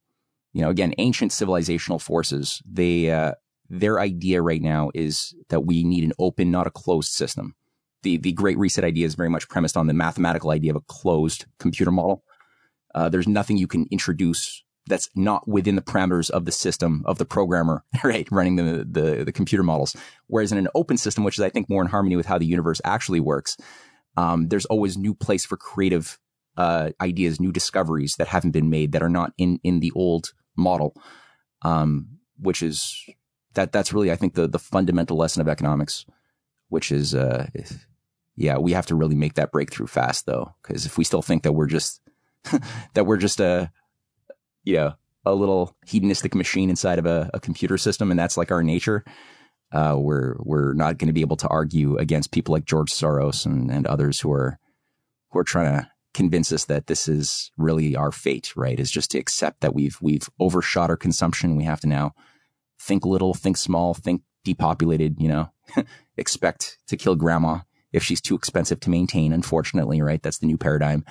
you 0.52 0.62
know, 0.62 0.70
again, 0.70 0.94
ancient 0.98 1.32
civilizational 1.32 2.00
forces. 2.00 2.62
They 2.70 3.10
uh, 3.10 3.32
their 3.70 3.98
idea 3.98 4.42
right 4.42 4.62
now 4.62 4.90
is 4.94 5.34
that 5.48 5.60
we 5.60 5.82
need 5.84 6.04
an 6.04 6.12
open, 6.18 6.50
not 6.50 6.66
a 6.66 6.70
closed 6.70 7.12
system. 7.12 7.54
The, 8.02 8.18
the 8.18 8.32
Great 8.32 8.58
Reset 8.58 8.84
idea 8.84 9.06
is 9.06 9.14
very 9.14 9.30
much 9.30 9.48
premised 9.48 9.78
on 9.78 9.86
the 9.86 9.94
mathematical 9.94 10.50
idea 10.50 10.72
of 10.72 10.76
a 10.76 10.82
closed 10.82 11.46
computer 11.58 11.90
model. 11.90 12.22
Uh, 12.94 13.08
there's 13.08 13.26
nothing 13.26 13.56
you 13.56 13.66
can 13.66 13.86
introduce 13.90 14.62
that's 14.86 15.08
not 15.14 15.48
within 15.48 15.76
the 15.76 15.82
parameters 15.82 16.30
of 16.30 16.44
the 16.44 16.52
system 16.52 17.02
of 17.06 17.18
the 17.18 17.24
programmer, 17.24 17.84
right, 18.04 18.28
running 18.30 18.56
the, 18.56 18.86
the, 18.88 19.24
the 19.24 19.32
computer 19.32 19.62
models. 19.62 19.96
Whereas 20.26 20.52
in 20.52 20.58
an 20.58 20.68
open 20.74 20.96
system, 20.96 21.24
which 21.24 21.38
is 21.38 21.42
I 21.42 21.50
think 21.50 21.68
more 21.68 21.82
in 21.82 21.88
harmony 21.88 22.16
with 22.16 22.26
how 22.26 22.38
the 22.38 22.46
universe 22.46 22.80
actually 22.84 23.20
works, 23.20 23.56
um, 24.16 24.48
there's 24.48 24.66
always 24.66 24.96
new 24.96 25.14
place 25.14 25.44
for 25.44 25.56
creative 25.56 26.18
uh, 26.56 26.90
ideas, 27.00 27.40
new 27.40 27.52
discoveries 27.52 28.16
that 28.16 28.28
haven't 28.28 28.52
been 28.52 28.70
made 28.70 28.92
that 28.92 29.02
are 29.02 29.08
not 29.08 29.32
in 29.38 29.58
in 29.64 29.80
the 29.80 29.92
old 29.94 30.32
model, 30.56 30.94
um, 31.62 32.08
which 32.38 32.62
is 32.62 33.04
that 33.54 33.72
that's 33.72 33.92
really 33.92 34.12
I 34.12 34.16
think 34.16 34.34
the 34.34 34.46
the 34.46 34.58
fundamental 34.58 35.16
lesson 35.16 35.40
of 35.40 35.48
economics, 35.48 36.06
which 36.68 36.92
is 36.92 37.14
uh, 37.14 37.48
yeah, 38.36 38.58
we 38.58 38.72
have 38.72 38.86
to 38.86 38.94
really 38.94 39.16
make 39.16 39.34
that 39.34 39.52
breakthrough 39.52 39.86
fast 39.86 40.26
though, 40.26 40.54
because 40.62 40.86
if 40.86 40.96
we 40.96 41.04
still 41.04 41.22
think 41.22 41.42
that 41.42 41.52
we're 41.52 41.66
just 41.66 42.00
that 42.94 43.04
we're 43.04 43.16
just 43.16 43.40
a 43.40 43.72
you 44.64 44.74
know 44.74 44.94
a 45.24 45.34
little 45.34 45.74
hedonistic 45.86 46.34
machine 46.34 46.68
inside 46.68 46.98
of 46.98 47.06
a, 47.06 47.30
a 47.32 47.40
computer 47.40 47.78
system, 47.78 48.10
and 48.10 48.18
that's 48.18 48.36
like 48.36 48.50
our 48.50 48.62
nature. 48.62 49.04
Uh, 49.72 49.96
we're 49.98 50.36
we're 50.40 50.74
not 50.74 50.98
going 50.98 51.06
to 51.06 51.12
be 51.12 51.22
able 51.22 51.36
to 51.36 51.48
argue 51.48 51.96
against 51.96 52.30
people 52.30 52.52
like 52.52 52.64
George 52.64 52.92
Soros 52.92 53.46
and, 53.46 53.70
and 53.70 53.86
others 53.86 54.20
who 54.20 54.32
are 54.32 54.58
who 55.30 55.38
are 55.38 55.44
trying 55.44 55.80
to 55.80 55.90
convince 56.12 56.52
us 56.52 56.66
that 56.66 56.86
this 56.86 57.08
is 57.08 57.50
really 57.56 57.96
our 57.96 58.12
fate. 58.12 58.52
Right? 58.56 58.78
Is 58.78 58.90
just 58.90 59.10
to 59.12 59.18
accept 59.18 59.60
that 59.60 59.74
we've 59.74 59.98
we've 60.00 60.28
overshot 60.38 60.90
our 60.90 60.96
consumption. 60.96 61.56
We 61.56 61.64
have 61.64 61.80
to 61.80 61.88
now 61.88 62.12
think 62.78 63.06
little, 63.06 63.34
think 63.34 63.56
small, 63.56 63.94
think 63.94 64.22
depopulated, 64.44 65.16
you 65.18 65.28
know, 65.28 65.50
expect 66.16 66.78
to 66.86 66.96
kill 66.96 67.16
grandma 67.16 67.60
if 67.92 68.02
she's 68.02 68.20
too 68.20 68.34
expensive 68.34 68.80
to 68.80 68.90
maintain, 68.90 69.32
unfortunately, 69.32 70.02
right? 70.02 70.22
That's 70.22 70.38
the 70.38 70.46
new 70.46 70.58
paradigm. 70.58 71.04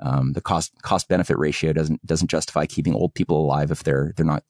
Um, 0.00 0.32
the 0.32 0.40
cost 0.40 0.72
cost 0.82 1.08
benefit 1.08 1.38
ratio 1.38 1.72
doesn't 1.72 2.04
doesn't 2.06 2.30
justify 2.30 2.66
keeping 2.66 2.94
old 2.94 3.14
people 3.14 3.40
alive 3.40 3.70
if 3.70 3.82
they're 3.82 4.12
they're 4.16 4.26
not 4.26 4.44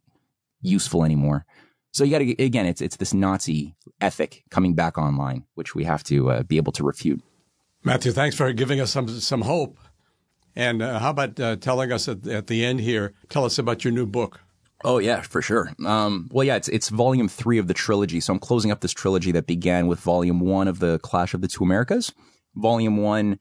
useful 0.61 1.05
anymore. 1.05 1.47
So 1.93 2.05
you 2.05 2.11
got 2.11 2.19
to 2.19 2.45
again, 2.45 2.67
it's 2.67 2.81
it's 2.81 2.97
this 2.97 3.15
Nazi 3.15 3.75
ethic 4.01 4.45
coming 4.51 4.75
back 4.75 4.99
online, 4.99 5.45
which 5.55 5.75
we 5.75 5.85
have 5.85 6.05
to 6.05 6.31
uh, 6.31 6.43
be 6.43 6.57
able 6.57 6.73
to 6.73 6.85
refute. 6.85 7.23
Matthew, 7.83 8.13
thanks 8.13 8.37
for 8.37 8.53
giving 8.53 8.81
us 8.81 8.91
some 8.91 9.09
some 9.09 9.43
hope. 9.43 9.79
And 10.55 10.83
uh, 10.83 10.99
how 10.99 11.11
about 11.11 11.39
uh, 11.39 11.57
telling 11.57 11.93
us 11.93 12.09
at, 12.09 12.27
at, 12.27 12.49
the 12.49 12.65
end 12.65 12.81
here? 12.81 13.15
Tell 13.29 13.45
us 13.45 13.59
about 13.59 13.85
your 13.85 13.93
new 13.93 14.07
book. 14.07 14.41
Oh 14.85 14.99
yeah, 14.99 15.23
for 15.23 15.41
sure. 15.41 15.73
Um, 15.87 16.29
well, 16.33 16.45
yeah, 16.45 16.57
it's 16.57 16.69
it's 16.69 16.89
volume 16.89 17.29
three 17.29 17.59
of 17.59 17.69
the 17.69 17.75
trilogy. 17.75 18.21
So 18.21 18.33
I'm 18.33 18.39
closing 18.39 18.71
up 18.71 18.81
this 18.81 18.93
trilogy 18.93 19.33
that 19.33 19.47
began 19.47 19.87
with 19.87 20.01
volume 20.01 20.41
one 20.41 20.69
of 20.69 20.81
the 20.81 20.99
Clash 20.99 21.35
of 21.35 21.41
the 21.41 21.49
Two 21.49 21.65
Americas. 21.65 22.13
Volume 22.55 22.97
one 22.97 23.39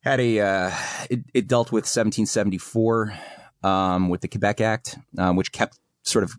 had 0.00 0.20
a 0.20 0.40
uh, 0.40 0.72
it, 1.10 1.20
it, 1.34 1.48
dealt 1.48 1.72
with 1.72 1.84
1774 1.84 3.12
um, 3.62 4.08
with 4.08 4.22
the 4.22 4.28
Quebec 4.28 4.60
Act, 4.60 4.98
um, 5.18 5.36
which 5.36 5.52
kept 5.52 5.78
sort 6.02 6.24
of 6.24 6.32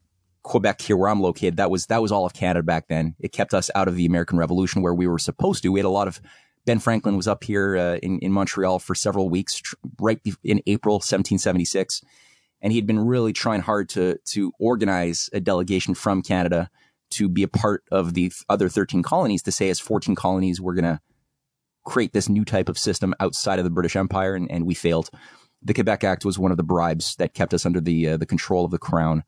Quebec 0.44 0.82
here 0.82 0.98
where 0.98 1.10
I'm 1.10 1.22
located. 1.22 1.58
That 1.58 1.70
was 1.70 1.86
that 1.88 2.02
was 2.02 2.12
all 2.12 2.26
of 2.26 2.34
Canada 2.34 2.64
back 2.64 2.88
then. 2.88 3.16
It 3.20 3.32
kept 3.32 3.54
us 3.54 3.70
out 3.76 3.88
of 3.88 3.96
the 3.96 4.06
American 4.06 4.38
Revolution 4.38 4.82
where 4.82 4.94
we 4.94 5.08
were 5.08 5.20
supposed 5.20 5.64
to. 5.64 5.70
We 5.70 5.80
had 5.80 5.86
a 5.86 5.90
lot 5.90 6.08
of 6.08 6.20
Ben 6.66 6.80
Franklin 6.80 7.16
was 7.16 7.28
up 7.28 7.44
here 7.44 7.78
uh, 7.78 7.98
in 7.98 8.20
in 8.20 8.32
Montreal 8.32 8.80
for 8.80 8.96
several 8.96 9.30
weeks, 9.30 9.62
right 10.00 10.20
in 10.44 10.62
April 10.66 10.96
1776, 10.96 12.02
and 12.62 12.72
he 12.72 12.80
had 12.80 12.88
been 12.88 13.00
really 13.00 13.34
trying 13.34 13.62
hard 13.62 13.90
to 13.90 14.18
to 14.26 14.52
organize 14.60 15.30
a 15.34 15.40
delegation 15.40 15.94
from 15.94 16.22
Canada 16.22 16.70
to 17.12 17.28
be 17.28 17.44
a 17.44 17.48
part 17.48 17.84
of 17.92 18.14
the 18.14 18.32
other 18.48 18.70
13 18.70 19.04
colonies. 19.04 19.44
To 19.44 19.52
say 19.52 19.70
as 19.70 19.80
14 19.80 20.16
colonies, 20.16 20.60
we're 20.60 20.76
gonna 20.76 21.02
create 21.84 22.14
this 22.14 22.30
new 22.30 22.46
type 22.46 22.70
of 22.70 22.78
system 22.78 23.14
outside 23.20 23.60
of 23.60 23.66
the 23.66 23.72
British 23.72 23.96
Empire, 23.96 24.36
and, 24.36 24.50
and 24.52 24.66
we 24.66 24.74
failed. 24.74 25.10
The 25.62 25.74
Quebec 25.74 26.04
Act 26.04 26.26
was 26.26 26.40
one 26.40 26.52
of 26.52 26.58
the 26.58 26.64
bribes 26.64 27.16
that 27.18 27.34
kept 27.34 27.54
us 27.54 27.66
under 27.66 27.80
the 27.82 28.10
uh, 28.10 28.18
the 28.18 28.26
control 28.26 28.66
of 28.66 28.72
the 28.72 28.78
crown. 28.78 29.24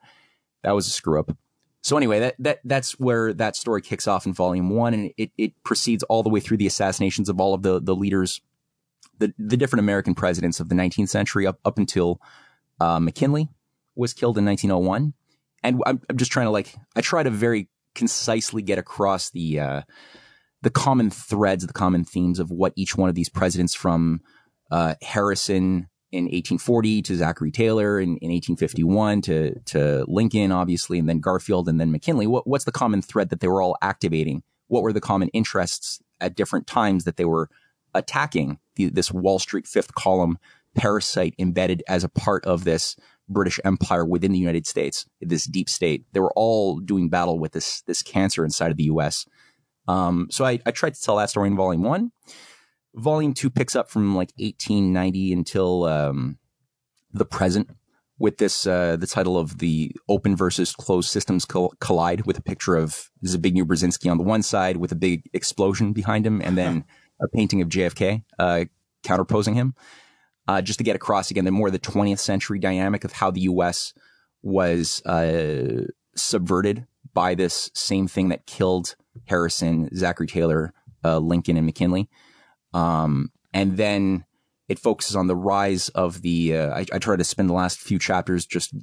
That 0.63 0.71
was 0.71 0.87
a 0.87 0.91
screw 0.91 1.19
up. 1.19 1.35
So 1.81 1.97
anyway, 1.97 2.19
that, 2.21 2.35
that 2.39 2.59
that's 2.63 2.93
where 2.93 3.33
that 3.33 3.55
story 3.55 3.81
kicks 3.81 4.07
off 4.07 4.25
in 4.25 4.33
volume 4.33 4.69
one, 4.69 4.93
and 4.93 5.11
it, 5.17 5.31
it 5.37 5.63
proceeds 5.63 6.03
all 6.03 6.23
the 6.23 6.29
way 6.29 6.39
through 6.39 6.57
the 6.57 6.67
assassinations 6.67 7.29
of 7.29 7.39
all 7.39 7.53
of 7.53 7.61
the 7.61 7.81
the 7.81 7.95
leaders, 7.95 8.41
the 9.19 9.33
the 9.37 9.57
different 9.57 9.81
American 9.81 10.15
presidents 10.15 10.59
of 10.59 10.69
the 10.69 10.75
19th 10.75 11.09
century 11.09 11.45
up 11.45 11.59
up 11.65 11.77
until 11.77 12.21
uh, 12.79 12.99
McKinley 12.99 13.49
was 13.95 14.13
killed 14.13 14.37
in 14.37 14.45
1901. 14.45 15.13
And 15.61 15.81
I'm, 15.85 16.01
I'm 16.09 16.17
just 16.17 16.31
trying 16.31 16.47
to 16.47 16.51
like 16.51 16.75
I 16.95 17.01
try 17.01 17.21
to 17.21 17.29
very 17.29 17.69
concisely 17.95 18.61
get 18.61 18.79
across 18.79 19.29
the 19.29 19.59
uh, 19.59 19.81
the 20.63 20.69
common 20.69 21.09
threads, 21.09 21.67
the 21.67 21.73
common 21.73 22.05
themes 22.05 22.39
of 22.39 22.49
what 22.49 22.73
each 22.75 22.97
one 22.97 23.09
of 23.09 23.15
these 23.15 23.29
presidents 23.29 23.75
from 23.75 24.21
uh, 24.71 24.95
Harrison 25.01 25.89
in 26.11 26.25
1840 26.25 27.01
to 27.01 27.15
Zachary 27.17 27.51
Taylor 27.51 27.99
in, 27.99 28.17
in 28.17 28.31
1851 28.31 29.21
to 29.23 29.59
to 29.65 30.05
Lincoln, 30.07 30.51
obviously, 30.51 30.97
and 30.99 31.09
then 31.09 31.19
Garfield 31.19 31.67
and 31.67 31.79
then 31.81 31.91
McKinley. 31.91 32.27
What, 32.27 32.47
what's 32.47 32.63
the 32.63 32.71
common 32.71 33.01
thread 33.01 33.29
that 33.29 33.41
they 33.41 33.47
were 33.47 33.61
all 33.61 33.77
activating? 33.81 34.41
What 34.67 34.83
were 34.83 34.93
the 34.93 35.01
common 35.01 35.27
interests 35.29 36.01
at 36.21 36.35
different 36.35 36.65
times 36.65 37.03
that 37.03 37.17
they 37.17 37.25
were 37.25 37.49
attacking 37.93 38.59
the, 38.75 38.89
this 38.89 39.11
Wall 39.11 39.39
Street 39.39 39.67
fifth 39.67 39.93
column 39.95 40.37
parasite 40.75 41.35
embedded 41.37 41.83
as 41.87 42.03
a 42.03 42.09
part 42.09 42.45
of 42.45 42.63
this 42.63 42.95
British 43.27 43.59
Empire 43.65 44.05
within 44.05 44.31
the 44.31 44.39
United 44.39 44.65
States, 44.65 45.05
this 45.19 45.45
deep 45.45 45.69
state? 45.69 46.05
They 46.13 46.21
were 46.21 46.33
all 46.35 46.79
doing 46.79 47.09
battle 47.09 47.37
with 47.37 47.51
this 47.51 47.81
this 47.81 48.01
cancer 48.01 48.45
inside 48.45 48.71
of 48.71 48.77
the 48.77 48.85
U.S. 48.85 49.25
Um, 49.87 50.27
so 50.31 50.45
I, 50.45 50.59
I 50.65 50.71
tried 50.71 50.95
to 50.95 51.01
tell 51.01 51.17
that 51.17 51.29
story 51.29 51.47
in 51.47 51.55
volume 51.55 51.83
one. 51.83 52.11
Volume 52.95 53.33
two 53.33 53.49
picks 53.49 53.75
up 53.75 53.89
from 53.89 54.15
like 54.15 54.31
1890 54.37 55.33
until 55.33 55.85
um, 55.85 56.37
the 57.11 57.25
present 57.25 57.69
with 58.19 58.37
this 58.37 58.67
uh, 58.67 58.95
the 58.95 59.07
title 59.07 59.37
of 59.37 59.57
the 59.57 59.91
open 60.07 60.35
versus 60.35 60.75
closed 60.75 61.09
systems 61.09 61.45
collide 61.79 62.25
with 62.25 62.37
a 62.37 62.41
picture 62.41 62.75
of 62.75 63.09
Zbigniew 63.25 63.63
Brzezinski 63.63 64.09
on 64.09 64.17
the 64.17 64.23
one 64.23 64.43
side 64.43 64.77
with 64.77 64.91
a 64.91 64.95
big 64.95 65.29
explosion 65.33 65.93
behind 65.93 66.25
him 66.25 66.41
and 66.41 66.57
then 66.57 66.85
a 67.21 67.27
painting 67.27 67.61
of 67.61 67.69
JFK 67.69 68.23
uh, 68.39 68.65
counterposing 69.03 69.55
him 69.55 69.73
uh, 70.47 70.61
just 70.61 70.77
to 70.77 70.83
get 70.83 70.95
across 70.95 71.31
again 71.31 71.45
the 71.45 71.51
more 71.51 71.71
the 71.71 71.79
20th 71.79 72.19
century 72.19 72.59
dynamic 72.59 73.03
of 73.03 73.13
how 73.13 73.31
the 73.31 73.41
U.S. 73.41 73.93
was 74.41 75.01
uh, 75.05 75.85
subverted 76.15 76.85
by 77.13 77.35
this 77.35 77.71
same 77.73 78.07
thing 78.07 78.29
that 78.29 78.45
killed 78.45 78.95
Harrison, 79.25 79.89
Zachary 79.95 80.27
Taylor, 80.27 80.73
uh, 81.03 81.19
Lincoln, 81.19 81.57
and 81.57 81.65
McKinley. 81.65 82.09
Um, 82.73 83.31
and 83.53 83.77
then 83.77 84.25
it 84.67 84.79
focuses 84.79 85.15
on 85.15 85.27
the 85.27 85.35
rise 85.35 85.89
of 85.89 86.21
the. 86.21 86.57
Uh, 86.57 86.69
I, 86.69 86.85
I 86.93 86.99
try 86.99 87.15
to 87.15 87.23
spend 87.23 87.49
the 87.49 87.53
last 87.53 87.79
few 87.79 87.99
chapters 87.99 88.45
just 88.45 88.73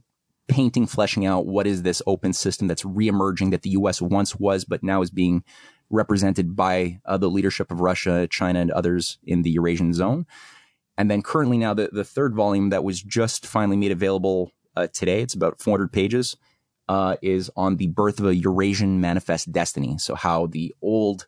painting, 0.49 0.87
fleshing 0.87 1.27
out 1.27 1.47
what 1.47 1.67
is 1.67 1.83
this 1.83 2.03
open 2.07 2.33
system 2.33 2.67
that's 2.67 2.83
reemerging 2.83 3.53
that 3.53 3.63
the 3.63 3.71
U.S. 3.71 4.03
once 4.03 4.37
was, 4.37 4.65
but 4.65 4.83
now 4.83 5.01
is 5.01 5.11
being 5.11 5.45
represented 5.91 6.55
by 6.57 7.01
uh, 7.05 7.17
the 7.17 7.31
leadership 7.31 7.71
of 7.71 7.81
Russia, 7.81 8.27
China, 8.29 8.61
and 8.61 8.71
others 8.71 9.19
in 9.25 9.43
the 9.43 9.51
Eurasian 9.51 9.93
zone. 9.93 10.27
And 10.97 11.11
then 11.11 11.23
currently 11.23 11.57
now 11.57 11.73
the, 11.75 11.89
the 11.93 12.05
third 12.05 12.35
volume 12.35 12.71
that 12.71 12.85
was 12.85 13.03
just 13.03 13.47
finally 13.47 13.77
made 13.77 13.93
available 13.93 14.53
uh, 14.77 14.89
today, 14.89 15.23
it's 15.23 15.35
about 15.35 15.61
400 15.61 15.93
pages, 15.93 16.37
uh, 16.91 17.15
is 17.23 17.49
on 17.55 17.77
the 17.77 17.87
birth 17.87 18.19
of 18.19 18.27
a 18.27 18.35
Eurasian 18.35 19.01
manifest 19.01 19.53
destiny. 19.53 19.97
So 19.99 20.17
how 20.17 20.47
the 20.47 20.75
old 20.83 21.25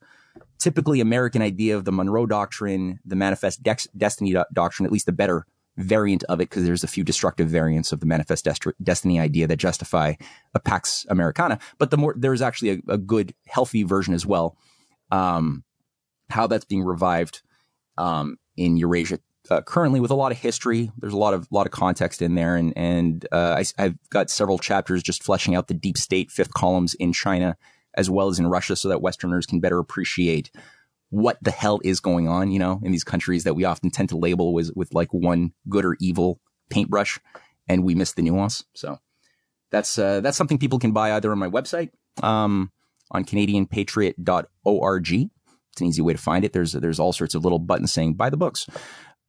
typically 0.59 1.01
American 1.01 1.41
idea 1.41 1.77
of 1.77 1.85
the 1.85 1.93
Monroe 1.93 2.27
Doctrine, 2.27 2.99
the 3.05 3.15
Manifest 3.15 3.63
Destiny 3.63 4.33
do- 4.33 4.45
Doctrine, 4.53 4.87
at 4.87 4.93
least 4.93 5.07
the 5.07 5.13
better 5.13 5.47
variant 5.77 6.25
of 6.25 6.41
it, 6.41 6.51
because 6.51 6.65
there's 6.65 6.83
a 6.83 6.89
few 6.89 7.05
destructive 7.05 7.49
variants 7.49 7.93
of 7.93 8.01
the 8.01 8.07
Manifest 8.07 8.45
Dest- 8.45 8.67
Destiny 8.83 9.21
idea 9.21 9.47
that 9.47 9.59
justify 9.59 10.15
a 10.53 10.59
Pax 10.59 11.07
Americana. 11.09 11.61
But 11.79 11.93
the 11.93 11.97
more 11.97 12.17
there's 12.19 12.43
actually 12.43 12.71
a, 12.89 12.95
a 12.95 12.99
good, 12.99 13.33
healthy 13.47 13.85
version 13.85 14.15
as 14.15 14.27
well. 14.27 14.57
Um, 15.13 15.63
how 16.29 16.49
that's 16.49 16.65
being 16.65 16.83
revived 16.83 17.41
um, 17.99 18.37
in 18.57 18.77
Eurasia 18.79 19.21
uh, 19.53 19.61
currently 19.63 20.01
with 20.01 20.11
a 20.11 20.15
lot 20.15 20.33
of 20.33 20.39
history. 20.39 20.91
There's 20.99 21.13
a 21.13 21.19
lot 21.19 21.35
of 21.35 21.47
lot 21.51 21.67
of 21.67 21.73
context 21.73 22.23
in 22.23 22.35
there, 22.35 22.57
and 22.57 22.73
and 22.77 23.27
uh, 23.31 23.63
I, 23.79 23.83
have 23.83 23.97
got 24.11 24.31
several 24.31 24.59
chapters 24.59 25.03
just 25.03 25.23
fleshing 25.23 25.55
out 25.55 25.69
the 25.69 25.75
deep 25.75 25.99
state 25.99 26.31
fifth 26.31 26.55
columns 26.55 26.95
in 26.95 27.13
China 27.13 27.57
as 27.95 28.09
well 28.11 28.29
as 28.29 28.39
in 28.39 28.47
Russia 28.47 28.77
so 28.77 28.89
that 28.89 29.03
Westerners 29.03 29.47
can 29.47 29.61
better 29.61 29.79
appreciate 29.79 30.51
what 31.11 31.37
the 31.43 31.51
hell 31.51 31.79
is 31.85 32.01
going 32.01 32.27
on, 32.27 32.51
you 32.51 32.59
know, 32.59 32.81
in 32.83 32.91
these 32.91 33.05
countries 33.05 33.45
that 33.45 33.55
we 33.55 33.65
often 33.65 33.91
tend 33.91 34.09
to 34.09 34.17
label 34.17 34.55
with, 34.55 34.71
with 34.75 34.95
like 34.95 35.13
one 35.13 35.53
good 35.69 35.85
or 35.85 35.95
evil 36.01 36.41
paintbrush 36.71 37.19
and 37.69 37.85
we 37.85 37.95
miss 37.95 38.13
the 38.13 38.23
nuance. 38.23 38.65
So 38.75 38.99
that's, 39.71 39.99
uh, 39.99 40.21
that's 40.21 40.39
something 40.39 40.57
people 40.57 40.79
can 40.79 40.93
buy 40.93 41.13
either 41.13 41.31
on 41.31 41.39
my 41.39 41.51
website, 41.51 41.91
um, 42.23 42.73
on 43.11 43.27
canadianpatriot.org. 43.27 45.13
It's 45.13 45.81
an 45.81 45.87
easy 45.87 46.03
way 46.03 46.13
to 46.15 46.19
find 46.19 46.45
it. 46.47 46.55
There's, 46.55 46.73
there's 46.73 46.99
all 46.99 47.13
sorts 47.13 47.35
of 47.35 47.45
little 47.45 47.59
buttons 47.59 47.93
saying 47.93 48.15
buy 48.15 48.31
the 48.31 48.39
books. 48.39 48.67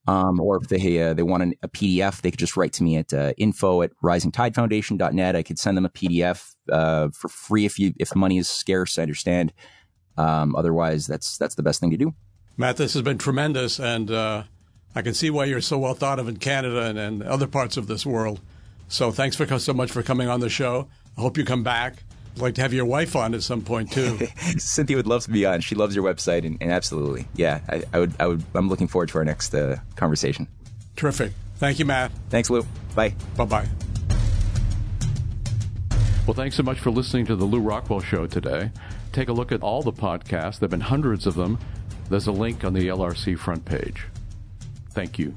Um, 0.05 0.41
or 0.41 0.57
if 0.57 0.67
they 0.67 1.01
uh, 1.01 1.13
they 1.13 1.23
want 1.23 1.43
an, 1.43 1.53
a 1.63 1.69
PDF, 1.69 2.21
they 2.21 2.31
could 2.31 2.39
just 2.39 2.57
write 2.57 2.73
to 2.73 2.83
me 2.83 2.97
at 2.97 3.13
uh, 3.13 3.33
info 3.37 3.81
at 3.83 3.91
risingtidefoundation.net. 4.03 5.35
I 5.35 5.43
could 5.43 5.57
send 5.57 5.77
them 5.77 5.85
a 5.85 5.89
PDF 5.89 6.55
uh, 6.69 7.09
for 7.13 7.29
free 7.29 7.65
if 7.65 7.79
you 7.79 7.93
if 7.97 8.13
money 8.15 8.37
is 8.37 8.49
scarce. 8.49 8.99
I 8.99 9.03
understand. 9.03 9.53
Um, 10.17 10.55
otherwise, 10.55 11.07
that's 11.07 11.37
that's 11.37 11.55
the 11.55 11.63
best 11.63 11.79
thing 11.79 11.91
to 11.91 11.97
do. 11.97 12.13
Matt, 12.57 12.77
this 12.77 12.93
has 12.93 13.01
been 13.01 13.17
tremendous, 13.17 13.79
and 13.79 14.11
uh, 14.11 14.43
I 14.93 15.01
can 15.01 15.13
see 15.13 15.29
why 15.29 15.45
you're 15.45 15.61
so 15.61 15.79
well 15.79 15.93
thought 15.93 16.19
of 16.19 16.27
in 16.27 16.37
Canada 16.37 16.81
and, 16.83 16.99
and 16.99 17.23
other 17.23 17.47
parts 17.47 17.77
of 17.77 17.87
this 17.87 18.05
world. 18.05 18.41
So 18.89 19.11
thanks 19.11 19.35
for 19.35 19.57
so 19.57 19.73
much 19.73 19.91
for 19.91 20.03
coming 20.03 20.27
on 20.27 20.39
the 20.39 20.49
show. 20.49 20.87
I 21.17 21.21
hope 21.21 21.37
you 21.37 21.45
come 21.45 21.63
back. 21.63 22.03
I'd 22.35 22.41
like 22.41 22.55
to 22.55 22.61
have 22.61 22.73
your 22.73 22.85
wife 22.85 23.15
on 23.15 23.35
at 23.35 23.43
some 23.43 23.61
point 23.61 23.91
too. 23.91 24.17
Cynthia 24.57 24.97
would 24.97 25.07
love 25.07 25.23
to 25.23 25.31
be 25.31 25.45
on. 25.45 25.61
She 25.61 25.75
loves 25.75 25.95
your 25.95 26.03
website, 26.03 26.45
and, 26.45 26.57
and 26.61 26.71
absolutely, 26.71 27.27
yeah, 27.35 27.61
I, 27.69 27.83
I, 27.93 27.99
would. 27.99 28.13
I 28.19 28.27
would. 28.27 28.43
I'm 28.55 28.69
looking 28.69 28.87
forward 28.87 29.09
to 29.09 29.19
our 29.19 29.25
next 29.25 29.53
uh, 29.53 29.77
conversation. 29.95 30.47
Terrific. 30.95 31.33
Thank 31.57 31.79
you, 31.79 31.85
Matt. 31.85 32.11
Thanks, 32.29 32.49
Lew. 32.49 32.65
Bye. 32.95 33.15
Bye. 33.37 33.45
Bye. 33.45 33.67
Well, 36.25 36.33
thanks 36.33 36.55
so 36.55 36.63
much 36.63 36.79
for 36.79 36.89
listening 36.89 37.25
to 37.27 37.35
the 37.35 37.45
Lew 37.45 37.59
Rockwell 37.59 37.99
Show 37.99 38.27
today. 38.27 38.71
Take 39.11 39.29
a 39.29 39.33
look 39.33 39.51
at 39.51 39.61
all 39.61 39.83
the 39.83 39.91
podcasts. 39.91 40.59
There 40.59 40.65
have 40.65 40.71
been 40.71 40.79
hundreds 40.79 41.27
of 41.27 41.35
them. 41.35 41.59
There's 42.09 42.27
a 42.27 42.31
link 42.31 42.63
on 42.63 42.73
the 42.73 42.87
LRC 42.87 43.37
front 43.37 43.65
page. 43.65 44.07
Thank 44.91 45.19
you. 45.19 45.35